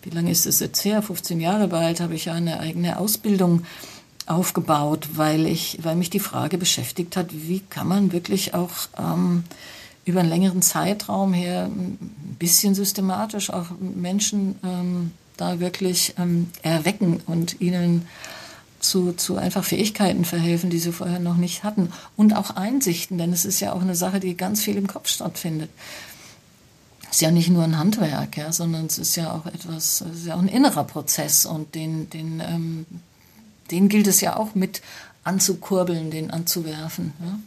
wie 0.04 0.10
lange 0.10 0.32
ist 0.32 0.46
es 0.46 0.60
jetzt 0.60 0.84
her? 0.86 1.02
15 1.02 1.40
Jahre 1.40 1.68
bald 1.68 2.00
habe 2.00 2.16
ich 2.16 2.30
eine 2.30 2.60
eigene 2.60 2.98
Ausbildung 3.00 3.64
aufgebaut, 4.26 5.10
weil 5.16 5.46
ich, 5.46 5.80
weil 5.82 5.96
mich 5.96 6.10
die 6.10 6.20
Frage 6.20 6.58
beschäftigt 6.58 7.18
hat, 7.18 7.28
wie 7.32 7.62
kann 7.62 7.88
man 7.88 8.12
wirklich 8.12 8.54
auch 8.54 8.72
ähm, 8.98 9.44
über 10.06 10.22
einen 10.22 10.30
längeren 10.30 10.62
Zeitraum 10.62 11.34
her 11.34 11.66
ein 11.66 12.36
bisschen 12.38 12.76
systematisch 12.76 13.50
auch 13.50 13.68
Menschen 13.80 14.56
ähm, 14.64 15.12
da 15.36 15.60
wirklich 15.60 16.14
ähm, 16.18 16.50
erwecken 16.62 17.22
und 17.26 17.60
ihnen 17.60 18.08
zu, 18.80 19.14
zu 19.14 19.38
einfach 19.38 19.64
Fähigkeiten 19.64 20.26
verhelfen, 20.26 20.70
die 20.70 20.80
sie 20.80 20.94
vorher 20.94 21.20
noch 21.20 21.36
nicht 21.36 21.64
hatten. 21.64 21.92
Und 22.16 22.34
auch 22.34 22.52
Einsichten, 22.52 23.18
denn 23.18 23.34
es 23.34 23.46
ist 23.46 23.60
ja 23.60 23.74
auch 23.74 23.82
eine 23.82 23.96
Sache, 23.96 24.20
die 24.20 24.38
ganz 24.38 24.64
viel 24.64 24.78
im 24.78 24.88
Kopf 24.88 25.10
stattfindet 25.10 25.70
ist 27.12 27.22
ja 27.22 27.32
nicht 27.32 27.50
nur 27.50 27.64
ein 27.64 27.78
Handwerk, 27.78 28.38
ja, 28.38 28.52
sondern 28.52 28.86
es 28.86 28.98
ist 28.98 29.16
ja 29.16 29.32
auch 29.32 29.46
etwas, 29.46 30.02
es 30.02 30.22
ist 30.22 30.28
ja 30.28 30.36
auch 30.36 30.42
ein 30.42 30.48
innerer 30.48 30.84
Prozess 30.84 31.46
und 31.46 31.76
den, 31.76 32.10
den, 32.10 32.42
ähm, 32.46 32.86
den 33.72 33.90
gilt 33.90 34.08
es 34.08 34.22
ja 34.22 34.38
auch 34.38 34.56
mit 34.56 34.82
anzukurbeln, 35.24 36.12
den 36.12 36.32
anzuwerfen. 36.32 37.14
Ja. 37.20 37.40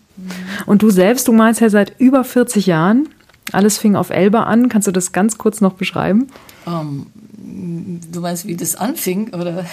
Und 0.66 0.82
du 0.82 0.90
selbst, 0.90 1.28
du 1.28 1.32
meinst 1.32 1.60
ja 1.60 1.70
seit 1.70 1.98
über 1.98 2.24
40 2.24 2.66
Jahren. 2.66 3.08
Alles 3.50 3.78
fing 3.78 3.96
auf 3.96 4.10
Elba 4.10 4.44
an. 4.44 4.68
Kannst 4.68 4.86
du 4.88 4.92
das 4.92 5.12
ganz 5.12 5.38
kurz 5.38 5.60
noch 5.60 5.74
beschreiben? 5.74 6.28
Um, 6.64 7.06
ähm, 7.44 8.00
du 8.12 8.20
meinst, 8.20 8.46
wie 8.46 8.56
das 8.56 8.76
anfing, 8.76 9.34
oder? 9.34 9.64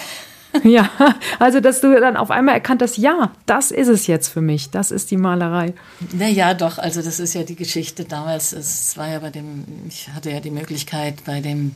Ja, 0.64 0.90
also 1.38 1.60
dass 1.60 1.82
du 1.82 2.00
dann 2.00 2.18
auf 2.18 2.32
einmal 2.32 2.56
erkannt 2.56 2.82
hast, 2.82 2.98
ja, 2.98 3.32
das 3.46 3.72
ist 3.72 3.88
es 3.88 4.08
jetzt 4.08 4.30
für 4.30 4.42
mich, 4.42 4.70
das 4.70 4.92
ist 4.92 5.12
die 5.12 5.18
Malerei. 5.18 5.74
Naja, 6.14 6.54
doch, 6.54 6.78
also 6.78 7.02
das 7.02 7.20
ist 7.20 7.34
ja 7.34 7.44
die 7.44 7.56
Geschichte 7.56 8.04
damals. 8.06 8.54
Es 8.54 8.98
war 8.98 9.08
ja 9.10 9.20
bei 9.20 9.30
dem, 9.30 9.66
ich 9.88 10.10
hatte 10.10 10.32
ja 10.32 10.40
die 10.40 10.52
Möglichkeit, 10.52 11.24
bei 11.26 11.40
dem 11.42 11.76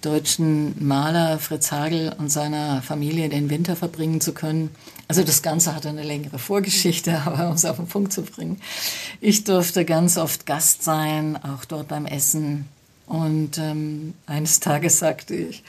deutschen 0.00 0.74
Maler 0.78 1.38
Fritz 1.38 1.72
Hagel 1.72 2.14
und 2.18 2.30
seiner 2.30 2.82
Familie 2.82 3.28
den 3.28 3.50
Winter 3.50 3.74
verbringen 3.74 4.20
zu 4.20 4.32
können. 4.32 4.70
Also 5.08 5.24
das 5.24 5.42
Ganze 5.42 5.74
hatte 5.74 5.88
eine 5.88 6.04
längere 6.04 6.38
Vorgeschichte, 6.38 7.22
aber 7.24 7.48
um 7.48 7.54
es 7.54 7.64
auf 7.64 7.76
den 7.76 7.86
Punkt 7.86 8.12
zu 8.12 8.22
bringen. 8.22 8.60
Ich 9.20 9.44
durfte 9.44 9.84
ganz 9.84 10.16
oft 10.16 10.46
Gast 10.46 10.82
sein, 10.82 11.38
auch 11.42 11.64
dort 11.64 11.88
beim 11.88 12.06
Essen. 12.06 12.68
Und 13.06 13.58
ähm, 13.58 14.14
eines 14.26 14.60
Tages 14.60 14.98
sagte 14.98 15.34
ich, 15.34 15.64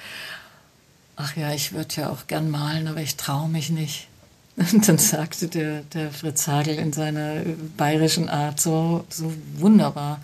ach 1.20 1.36
ja, 1.36 1.52
ich 1.52 1.74
würde 1.74 1.96
ja 1.96 2.10
auch 2.10 2.28
gern 2.28 2.50
malen, 2.50 2.88
aber 2.88 3.02
ich 3.02 3.18
traue 3.18 3.50
mich 3.50 3.70
nicht. 3.70 4.08
Und 4.56 4.88
dann 4.88 4.98
sagte 4.98 5.48
der, 5.48 5.82
der 5.82 6.12
Fritz 6.12 6.48
Hagel 6.48 6.76
in 6.76 6.94
seiner 6.94 7.42
bayerischen 7.78 8.30
Art 8.30 8.60
so, 8.60 9.06
so 9.10 9.34
wunderbar, 9.58 10.22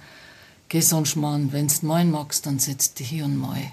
geh 0.70 0.80
sonst 0.80 1.16
mal, 1.16 1.52
wenn's 1.52 1.84
moin 1.84 2.10
magst, 2.10 2.46
dann 2.46 2.60
sitzt 2.60 3.00
du 3.00 3.04
hier 3.04 3.26
und 3.26 3.38
moi. 3.38 3.72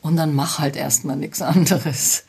Und 0.00 0.16
dann 0.16 0.34
mach 0.34 0.58
halt 0.58 0.76
erstmal 0.76 1.16
nichts 1.16 1.42
anderes. 1.42 2.24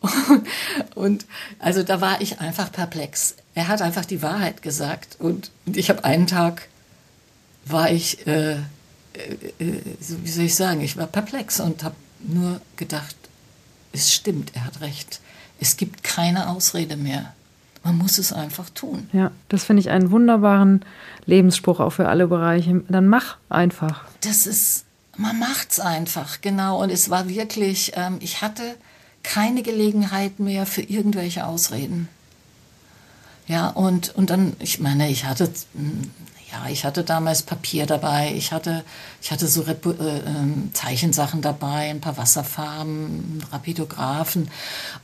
Und, 0.00 0.46
und 0.94 1.26
also 1.58 1.82
da 1.82 2.00
war 2.00 2.20
ich 2.20 2.40
einfach 2.40 2.70
perplex. 2.70 3.34
er 3.54 3.68
hat 3.68 3.82
einfach 3.82 4.04
die 4.04 4.22
Wahrheit 4.22 4.62
gesagt. 4.62 5.16
Und, 5.18 5.50
und 5.66 5.76
ich 5.76 5.88
habe 5.88 6.04
einen 6.04 6.26
Tag, 6.26 6.68
war 7.64 7.90
ich, 7.90 8.26
äh, 8.26 8.52
äh, 8.52 8.58
äh 9.58 9.80
wie 10.06 10.30
soll 10.30 10.44
ich 10.44 10.54
sagen, 10.54 10.80
ich 10.82 10.96
war 10.96 11.06
perplex 11.06 11.60
und 11.60 11.82
habe 11.82 11.96
nur 12.20 12.60
gedacht, 12.76 13.16
es 13.92 14.12
stimmt, 14.12 14.52
er 14.54 14.64
hat 14.64 14.80
recht. 14.80 15.20
Es 15.60 15.76
gibt 15.76 16.02
keine 16.02 16.48
Ausrede 16.48 16.96
mehr. 16.96 17.32
Man 17.84 17.98
muss 17.98 18.18
es 18.18 18.32
einfach 18.32 18.70
tun. 18.70 19.08
Ja, 19.12 19.32
das 19.48 19.64
finde 19.64 19.80
ich 19.80 19.90
einen 19.90 20.10
wunderbaren 20.10 20.84
Lebensspruch 21.26 21.80
auch 21.80 21.90
für 21.90 22.08
alle 22.08 22.28
Bereiche. 22.28 22.82
Dann 22.88 23.08
mach 23.08 23.36
einfach. 23.48 24.04
Das 24.20 24.46
ist, 24.46 24.84
man 25.16 25.38
macht's 25.38 25.80
einfach, 25.80 26.40
genau. 26.40 26.80
Und 26.80 26.90
es 26.90 27.10
war 27.10 27.28
wirklich, 27.28 27.92
ähm, 27.96 28.18
ich 28.20 28.40
hatte 28.40 28.76
keine 29.22 29.62
Gelegenheit 29.62 30.38
mehr 30.38 30.66
für 30.66 30.82
irgendwelche 30.82 31.46
Ausreden. 31.46 32.08
Ja, 33.48 33.68
und, 33.68 34.14
und 34.14 34.30
dann, 34.30 34.54
ich 34.60 34.78
meine, 34.78 35.10
ich 35.10 35.24
hatte, 35.24 35.50
hm, 35.74 36.10
ja, 36.52 36.68
ich 36.68 36.84
hatte 36.84 37.02
damals 37.02 37.42
Papier 37.42 37.86
dabei, 37.86 38.34
ich 38.36 38.52
hatte, 38.52 38.84
ich 39.22 39.30
hatte 39.30 39.46
so 39.46 39.62
Repu 39.62 39.92
äh, 39.92 40.18
ähm, 40.26 40.70
Zeichensachen 40.74 41.40
dabei, 41.40 41.88
ein 41.88 42.00
paar 42.02 42.18
Wasserfarben, 42.18 43.42
Rapidographen. 43.50 44.50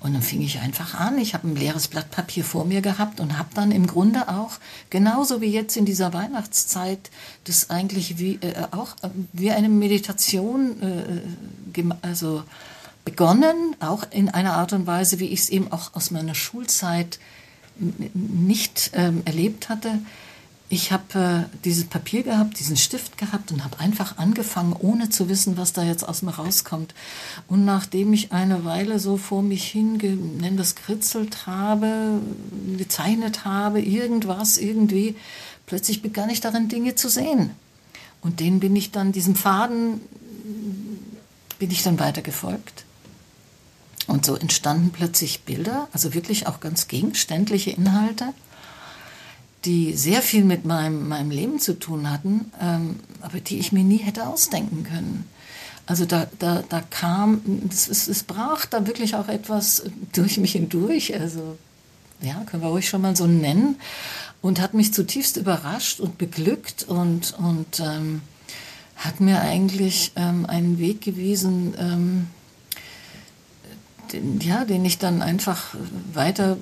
Und 0.01 0.13
dann 0.13 0.21
fing 0.21 0.43
ich 0.43 0.59
einfach 0.59 0.95
an. 0.95 1.17
Ich 1.17 1.33
habe 1.33 1.49
ein 1.49 1.57
leeres 1.57 1.89
Blatt 1.89 2.11
Papier 2.11 2.45
vor 2.45 2.67
mir 2.67 2.83
gehabt 2.83 3.19
und 3.19 3.39
habe 3.39 3.49
dann 3.55 3.73
im 3.73 3.87
Grunde 3.87 4.29
auch, 4.29 4.59
genauso 4.91 5.41
wie 5.41 5.51
jetzt 5.51 5.77
in 5.79 5.87
dieser 5.87 6.13
Weihnachtszeit, 6.13 7.11
das 7.45 7.71
eigentlich 7.71 8.19
wie, 8.19 8.35
äh, 8.43 8.67
auch 8.73 8.97
wie 9.33 9.51
eine 9.51 9.71
Meditation, 9.71 10.83
äh, 10.83 11.81
äh 11.81 11.85
also 12.03 12.43
begonnen, 13.07 13.75
auch 13.81 14.05
in 14.11 14.29
einer 14.29 14.53
Art 14.53 14.75
und 14.75 14.87
Weise, 14.87 15.19
wie 15.19 15.29
ich 15.29 15.41
es 15.41 15.49
eben 15.49 15.73
auch 15.73 15.95
aus 15.95 16.11
meiner 16.11 16.35
Schulzeit 16.35 17.19
nicht 18.13 18.91
ähm, 18.93 19.23
erlebt 19.25 19.71
hatte. 19.71 20.01
Ich 20.71 20.93
habe 20.93 21.47
äh, 21.51 21.57
dieses 21.65 21.85
Papier 21.85 22.23
gehabt, 22.23 22.61
diesen 22.61 22.77
Stift 22.77 23.17
gehabt 23.17 23.51
und 23.53 23.65
habe 23.65 23.81
einfach 23.81 24.19
angefangen, 24.19 24.75
ohne 24.79 25.09
zu 25.09 25.31
wissen, 25.31 25.57
was 25.57 25.73
da 25.73 25.83
jetzt 25.83 26.07
aus 26.07 26.21
mir 26.21 26.33
rauskommt. 26.33 26.95
Und 27.47 27.65
nachdem 27.65 28.13
ich 28.13 28.33
eine 28.33 28.65
Weile 28.67 28.99
so 28.99 29.17
vor 29.17 29.43
mich 29.43 29.65
hin, 29.65 29.97
nenn 30.39 30.59
das 30.59 30.75
kritzelt 30.75 31.47
habe, 31.47 32.21
gezeichnet 32.77 33.47
habe, 33.47 33.81
irgendwas, 33.81 34.59
irgendwie, 34.59 35.17
plötzlich 35.65 36.03
begann 36.03 36.29
ich 36.29 36.43
darin 36.43 36.69
Dinge 36.69 36.95
zu 36.95 37.09
sehen. 37.09 37.51
Und 38.21 38.41
denen 38.41 38.61
bin 38.61 38.77
ich 38.77 38.91
dann, 38.91 39.13
diesem 39.13 39.37
Faden, 39.37 40.03
bin 41.59 41.71
ich 41.71 41.83
dann 41.83 41.99
weiter 41.99 42.21
gefolgt. 42.21 42.85
Und 44.07 44.27
so 44.27 44.35
entstanden 44.35 44.91
plötzlich 44.91 45.43
Bilder, 45.45 45.89
also 45.93 46.13
wirklich 46.13 46.47
auch 46.47 46.61
ganz 46.61 46.89
gegenständliche 46.89 47.71
Inhalte, 47.71 48.35
die 49.69 49.93
sehr 49.93 50.23
viel 50.23 50.45
mit 50.45 50.65
meinem, 50.65 51.09
meinem 51.09 51.31
Leben 51.31 51.61
zu 51.61 51.79
tun 51.79 52.11
hatten, 52.11 52.51
ähm, 52.59 52.97
aber 53.21 53.39
die 53.39 53.59
ich 53.59 53.71
mir 53.71 53.85
nie 53.85 53.99
hätte 53.99 54.27
ausdenken 54.27 54.83
können. 54.83 55.29
Also 55.85 56.07
da, 56.07 56.27
da, 56.39 56.65
da 56.67 56.81
kam, 56.81 57.43
es, 57.71 57.87
es, 57.87 58.09
es 58.09 58.23
brach 58.23 58.65
da 58.65 58.87
wirklich 58.87 59.15
auch 59.15 59.29
etwas 59.29 59.85
durch 60.15 60.39
mich 60.39 60.53
hindurch, 60.53 61.15
also 61.21 61.59
ja, 62.23 62.43
können 62.47 62.63
wir 62.63 62.71
ruhig 62.71 62.89
schon 62.89 63.03
mal 63.03 63.15
so 63.15 63.27
nennen, 63.27 63.77
und 64.41 64.59
hat 64.59 64.73
mich 64.73 64.95
zutiefst 64.95 65.37
überrascht 65.37 66.01
und 66.01 66.17
beglückt 66.17 66.85
und, 66.89 67.35
und 67.39 67.81
ähm, 67.81 68.23
hat 68.97 69.21
mir 69.21 69.43
eigentlich 69.43 70.13
ähm, 70.17 70.47
einen 70.47 70.79
Weg 70.79 71.03
gewiesen, 71.03 71.75
ähm, 71.79 72.27
den, 74.13 74.41
ja, 74.41 74.65
den 74.65 74.85
ich 74.85 74.99
dann 74.99 75.23
einfach 75.23 75.75
weiter 76.13 76.57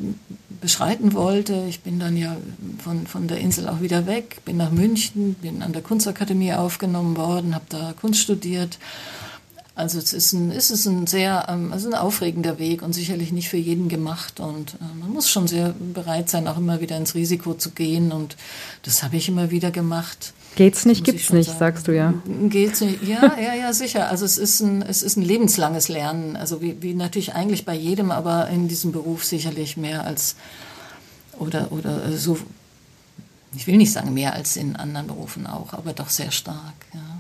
beschreiten 0.61 1.14
wollte. 1.14 1.64
Ich 1.68 1.80
bin 1.80 1.98
dann 1.98 2.16
ja 2.16 2.37
von, 2.82 3.06
von 3.06 3.28
der 3.28 3.38
Insel 3.38 3.68
auch 3.68 3.80
wieder 3.80 4.06
weg, 4.06 4.44
bin 4.44 4.56
nach 4.56 4.70
München, 4.70 5.35
bin 5.35 5.62
an 5.62 5.72
der 5.72 5.82
Kunstakademie 5.82 6.54
aufgenommen 6.54 7.16
worden, 7.16 7.54
habe 7.54 7.66
da 7.68 7.94
Kunst 7.98 8.20
studiert. 8.20 8.78
Also 9.77 9.99
es 9.99 10.15
ist 10.15 10.33
ein, 10.33 10.51
ist 10.51 10.71
es 10.71 10.87
ein 10.87 11.07
sehr, 11.07 11.45
ähm, 11.51 11.71
also 11.71 11.89
ein 11.89 11.95
aufregender 11.95 12.59
Weg 12.59 12.81
und 12.81 12.95
sicherlich 12.95 13.31
nicht 13.31 13.51
für 13.51 13.59
jeden 13.59 13.91
gemacht. 13.91 14.41
Und 14.41 14.75
äh, 14.75 14.99
man 14.99 15.12
muss 15.12 15.29
schon 15.29 15.47
sehr 15.47 15.75
bereit 15.79 16.31
sein, 16.31 16.49
auch 16.49 16.57
immer 16.57 16.81
wieder 16.81 16.97
ins 16.97 17.15
Risiko 17.15 17.53
zu 17.53 17.71
gehen. 17.73 18.11
Und 18.11 18.39
das 18.85 19.03
habe 19.03 19.17
ich 19.19 19.29
immer 19.29 19.51
wieder 19.51 19.71
gemacht. 19.71 20.33
Geht's 20.55 20.87
nicht, 20.87 21.05
gibt's 21.05 21.31
nicht, 21.31 21.49
sagen. 21.49 21.59
sagst 21.59 21.89
du 21.89 21.95
ja. 21.95 22.15
Geht's 22.49 22.81
nicht, 22.81 23.03
ja, 23.03 23.37
ja, 23.39 23.55
ja, 23.55 23.73
sicher. 23.75 24.09
Also 24.09 24.25
es 24.25 24.39
ist 24.39 24.61
ein, 24.61 24.81
es 24.81 25.03
ist 25.03 25.17
ein 25.17 25.23
lebenslanges 25.23 25.89
Lernen. 25.89 26.37
Also 26.37 26.62
wie, 26.62 26.81
wie 26.81 26.95
natürlich 26.95 27.35
eigentlich 27.35 27.67
bei 27.67 27.75
jedem, 27.75 28.11
aber 28.11 28.49
in 28.49 28.69
diesem 28.69 28.93
Beruf 28.93 29.27
sicherlich 29.27 29.77
mehr 29.77 30.07
als, 30.07 30.37
oder, 31.39 31.71
oder 31.71 32.17
so, 32.17 32.39
ich 33.55 33.67
will 33.67 33.77
nicht 33.77 33.93
sagen 33.93 34.15
mehr 34.15 34.33
als 34.33 34.57
in 34.57 34.75
anderen 34.75 35.07
Berufen 35.07 35.47
auch, 35.47 35.75
aber 35.75 35.93
doch 35.93 36.09
sehr 36.09 36.31
stark, 36.31 36.75
ja. 36.95 37.15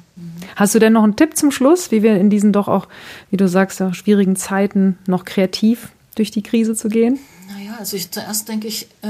Hast 0.54 0.74
du 0.74 0.78
denn 0.78 0.92
noch 0.92 1.02
einen 1.02 1.16
Tipp 1.16 1.36
zum 1.36 1.50
Schluss, 1.50 1.90
wie 1.90 2.02
wir 2.02 2.16
in 2.16 2.30
diesen 2.30 2.52
doch 2.52 2.68
auch, 2.68 2.88
wie 3.30 3.36
du 3.36 3.48
sagst, 3.48 3.82
auch 3.82 3.94
schwierigen 3.94 4.36
Zeiten 4.36 4.98
noch 5.06 5.24
kreativ 5.24 5.88
durch 6.14 6.30
die 6.30 6.42
Krise 6.42 6.74
zu 6.74 6.88
gehen? 6.88 7.18
Naja, 7.48 7.76
also 7.78 7.96
ich, 7.96 8.10
zuerst 8.10 8.48
denke 8.48 8.68
ich, 8.68 8.84
äh, 9.02 9.08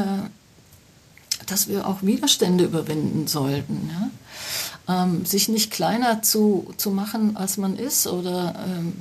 dass 1.47 1.69
wir 1.69 1.87
auch 1.87 2.03
Widerstände 2.03 2.65
überwinden 2.65 3.27
sollten. 3.27 3.91
Ja? 3.93 5.05
Ähm, 5.05 5.25
sich 5.25 5.49
nicht 5.49 5.71
kleiner 5.71 6.23
zu, 6.23 6.73
zu 6.77 6.91
machen, 6.91 7.37
als 7.37 7.57
man 7.57 7.77
ist. 7.77 8.07
Oder 8.07 8.55
ähm, 8.67 8.93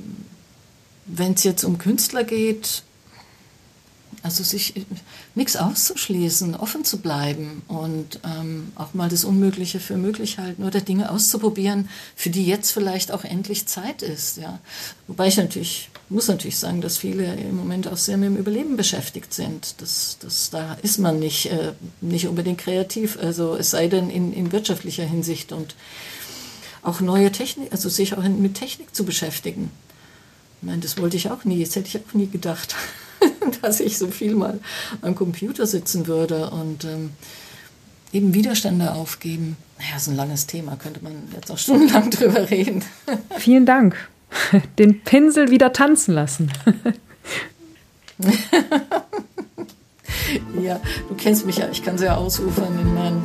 wenn 1.06 1.34
es 1.34 1.44
jetzt 1.44 1.64
um 1.64 1.78
Künstler 1.78 2.24
geht, 2.24 2.82
also 4.26 4.42
sich 4.42 4.74
nichts 5.36 5.54
auszuschließen, 5.56 6.56
offen 6.56 6.84
zu 6.84 6.98
bleiben 6.98 7.62
und 7.68 8.18
ähm, 8.24 8.72
auch 8.74 8.92
mal 8.92 9.08
das 9.08 9.24
Unmögliche 9.24 9.78
für 9.78 9.96
möglich 9.96 10.38
halten 10.38 10.64
oder 10.64 10.80
Dinge 10.80 11.12
auszuprobieren, 11.12 11.88
für 12.16 12.30
die 12.30 12.44
jetzt 12.44 12.72
vielleicht 12.72 13.12
auch 13.12 13.22
endlich 13.22 13.66
Zeit 13.66 14.02
ist. 14.02 14.38
Ja. 14.38 14.58
Wobei 15.06 15.28
ich 15.28 15.36
natürlich, 15.36 15.90
muss 16.08 16.26
natürlich 16.26 16.58
sagen, 16.58 16.80
dass 16.80 16.98
viele 16.98 17.36
im 17.36 17.56
Moment 17.56 17.86
auch 17.86 17.96
sehr 17.96 18.16
mit 18.16 18.30
dem 18.30 18.36
Überleben 18.36 18.76
beschäftigt 18.76 19.32
sind. 19.32 19.76
Das, 19.80 20.18
das, 20.18 20.50
da 20.50 20.76
ist 20.82 20.98
man 20.98 21.20
nicht, 21.20 21.46
äh, 21.52 21.72
nicht 22.00 22.26
unbedingt 22.26 22.58
kreativ, 22.58 23.18
also 23.22 23.54
es 23.54 23.70
sei 23.70 23.86
denn 23.86 24.10
in, 24.10 24.32
in 24.32 24.50
wirtschaftlicher 24.50 25.04
Hinsicht 25.04 25.52
und 25.52 25.76
auch 26.82 27.00
neue 27.00 27.30
Technik, 27.30 27.70
also 27.70 27.88
sich 27.88 28.16
auch 28.16 28.24
mit 28.24 28.54
Technik 28.54 28.92
zu 28.92 29.04
beschäftigen. 29.04 29.70
Meine, 30.62 30.80
das 30.80 30.98
wollte 30.98 31.16
ich 31.16 31.30
auch 31.30 31.44
nie, 31.44 31.64
das 31.64 31.76
hätte 31.76 31.86
ich 31.86 32.04
auch 32.04 32.14
nie 32.14 32.26
gedacht. 32.26 32.74
dass 33.62 33.80
ich 33.80 33.98
so 33.98 34.08
viel 34.08 34.34
mal 34.34 34.60
am 35.02 35.14
Computer 35.14 35.66
sitzen 35.66 36.06
würde 36.06 36.50
und 36.50 36.84
ähm, 36.84 37.10
eben 38.12 38.34
Widerstände 38.34 38.92
aufgeben. 38.92 39.56
Naja, 39.78 39.96
ist 39.96 40.08
ein 40.08 40.16
langes 40.16 40.46
Thema, 40.46 40.76
könnte 40.76 41.02
man 41.02 41.12
jetzt 41.34 41.50
auch 41.50 41.58
stundenlang 41.58 42.10
drüber 42.10 42.50
reden. 42.50 42.82
Vielen 43.38 43.66
Dank. 43.66 43.96
Den 44.78 45.00
Pinsel 45.02 45.50
wieder 45.50 45.72
tanzen 45.72 46.14
lassen. 46.14 46.52
ja, 50.60 50.80
du 51.08 51.14
kennst 51.16 51.46
mich 51.46 51.58
ja, 51.58 51.68
ich 51.70 51.82
kann 51.82 51.96
sehr 51.96 52.18
ausufern 52.18 52.78
in 52.78 52.92
meinen, 52.92 53.22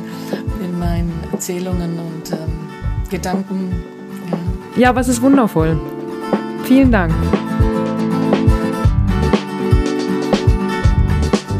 in 0.62 0.78
meinen 0.78 1.12
Erzählungen 1.32 1.98
und 1.98 2.30
ähm, 2.32 2.68
Gedanken. 3.10 3.82
Ja. 4.30 4.38
ja, 4.82 4.88
aber 4.90 5.00
es 5.00 5.08
ist 5.08 5.20
wundervoll. 5.20 5.78
Vielen 6.64 6.92
Dank. 6.92 7.12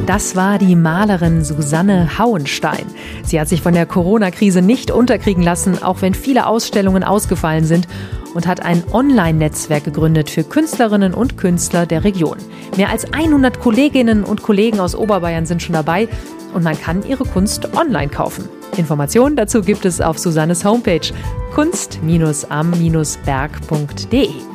Das 0.07 0.35
war 0.35 0.59
die 0.59 0.75
Malerin 0.75 1.45
Susanne 1.45 2.19
Hauenstein. 2.19 2.87
Sie 3.23 3.39
hat 3.41 3.49
sich 3.49 3.63
von 3.63 3.73
der 3.73 3.87
Corona-Krise 3.87 4.61
nicht 4.61 4.91
unterkriegen 4.91 5.45
lassen, 5.45 5.81
auch 5.83 6.03
wenn 6.03 6.15
viele 6.15 6.47
Ausstellungen 6.47 7.05
ausgefallen 7.05 7.65
sind 7.65 7.87
und 8.35 8.49
hat 8.49 8.65
ein 8.65 8.83
Online-Netzwerk 8.93 9.85
gegründet 9.85 10.29
für 10.29 10.43
Künstlerinnen 10.43 11.15
und 11.15 11.39
Künstler 11.39 11.87
der 11.87 12.03
Region. 12.03 12.39
Mehr 12.77 12.91
als 12.91 13.13
100 13.13 13.61
Kolleginnen 13.61 14.25
und 14.25 14.43
Kollegen 14.43 14.81
aus 14.81 14.97
Oberbayern 14.97 15.47
sind 15.47 15.63
schon 15.63 15.75
dabei 15.75 16.09
und 16.53 16.65
man 16.65 16.81
kann 16.81 17.07
ihre 17.07 17.25
Kunst 17.25 17.77
online 17.77 18.09
kaufen. 18.09 18.49
Informationen 18.77 19.37
dazu 19.37 19.63
gibt 19.63 19.85
es 19.85 20.01
auf 20.01 20.19
Susannes 20.19 20.65
Homepage 20.65 21.13
kunst-am-berg.de. 21.55 24.52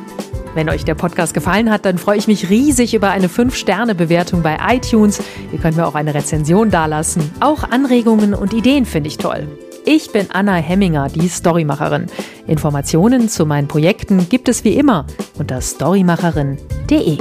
Wenn 0.54 0.68
euch 0.68 0.84
der 0.84 0.94
Podcast 0.94 1.34
gefallen 1.34 1.70
hat, 1.70 1.84
dann 1.84 1.98
freue 1.98 2.18
ich 2.18 2.26
mich 2.26 2.50
riesig 2.50 2.94
über 2.94 3.10
eine 3.10 3.28
5-Sterne-Bewertung 3.28 4.42
bei 4.42 4.56
iTunes. 4.68 5.20
Ihr 5.52 5.58
könnt 5.58 5.76
mir 5.76 5.86
auch 5.86 5.94
eine 5.94 6.14
Rezension 6.14 6.70
dalassen. 6.70 7.30
Auch 7.40 7.64
Anregungen 7.64 8.34
und 8.34 8.52
Ideen 8.52 8.84
finde 8.84 9.08
ich 9.08 9.18
toll. 9.18 9.46
Ich 9.84 10.12
bin 10.12 10.26
Anna 10.30 10.56
Hemminger, 10.56 11.08
die 11.08 11.28
Storymacherin. 11.28 12.06
Informationen 12.46 13.28
zu 13.28 13.46
meinen 13.46 13.68
Projekten 13.68 14.28
gibt 14.28 14.48
es 14.48 14.64
wie 14.64 14.74
immer 14.74 15.06
unter 15.38 15.60
storymacherin.de. 15.60 17.18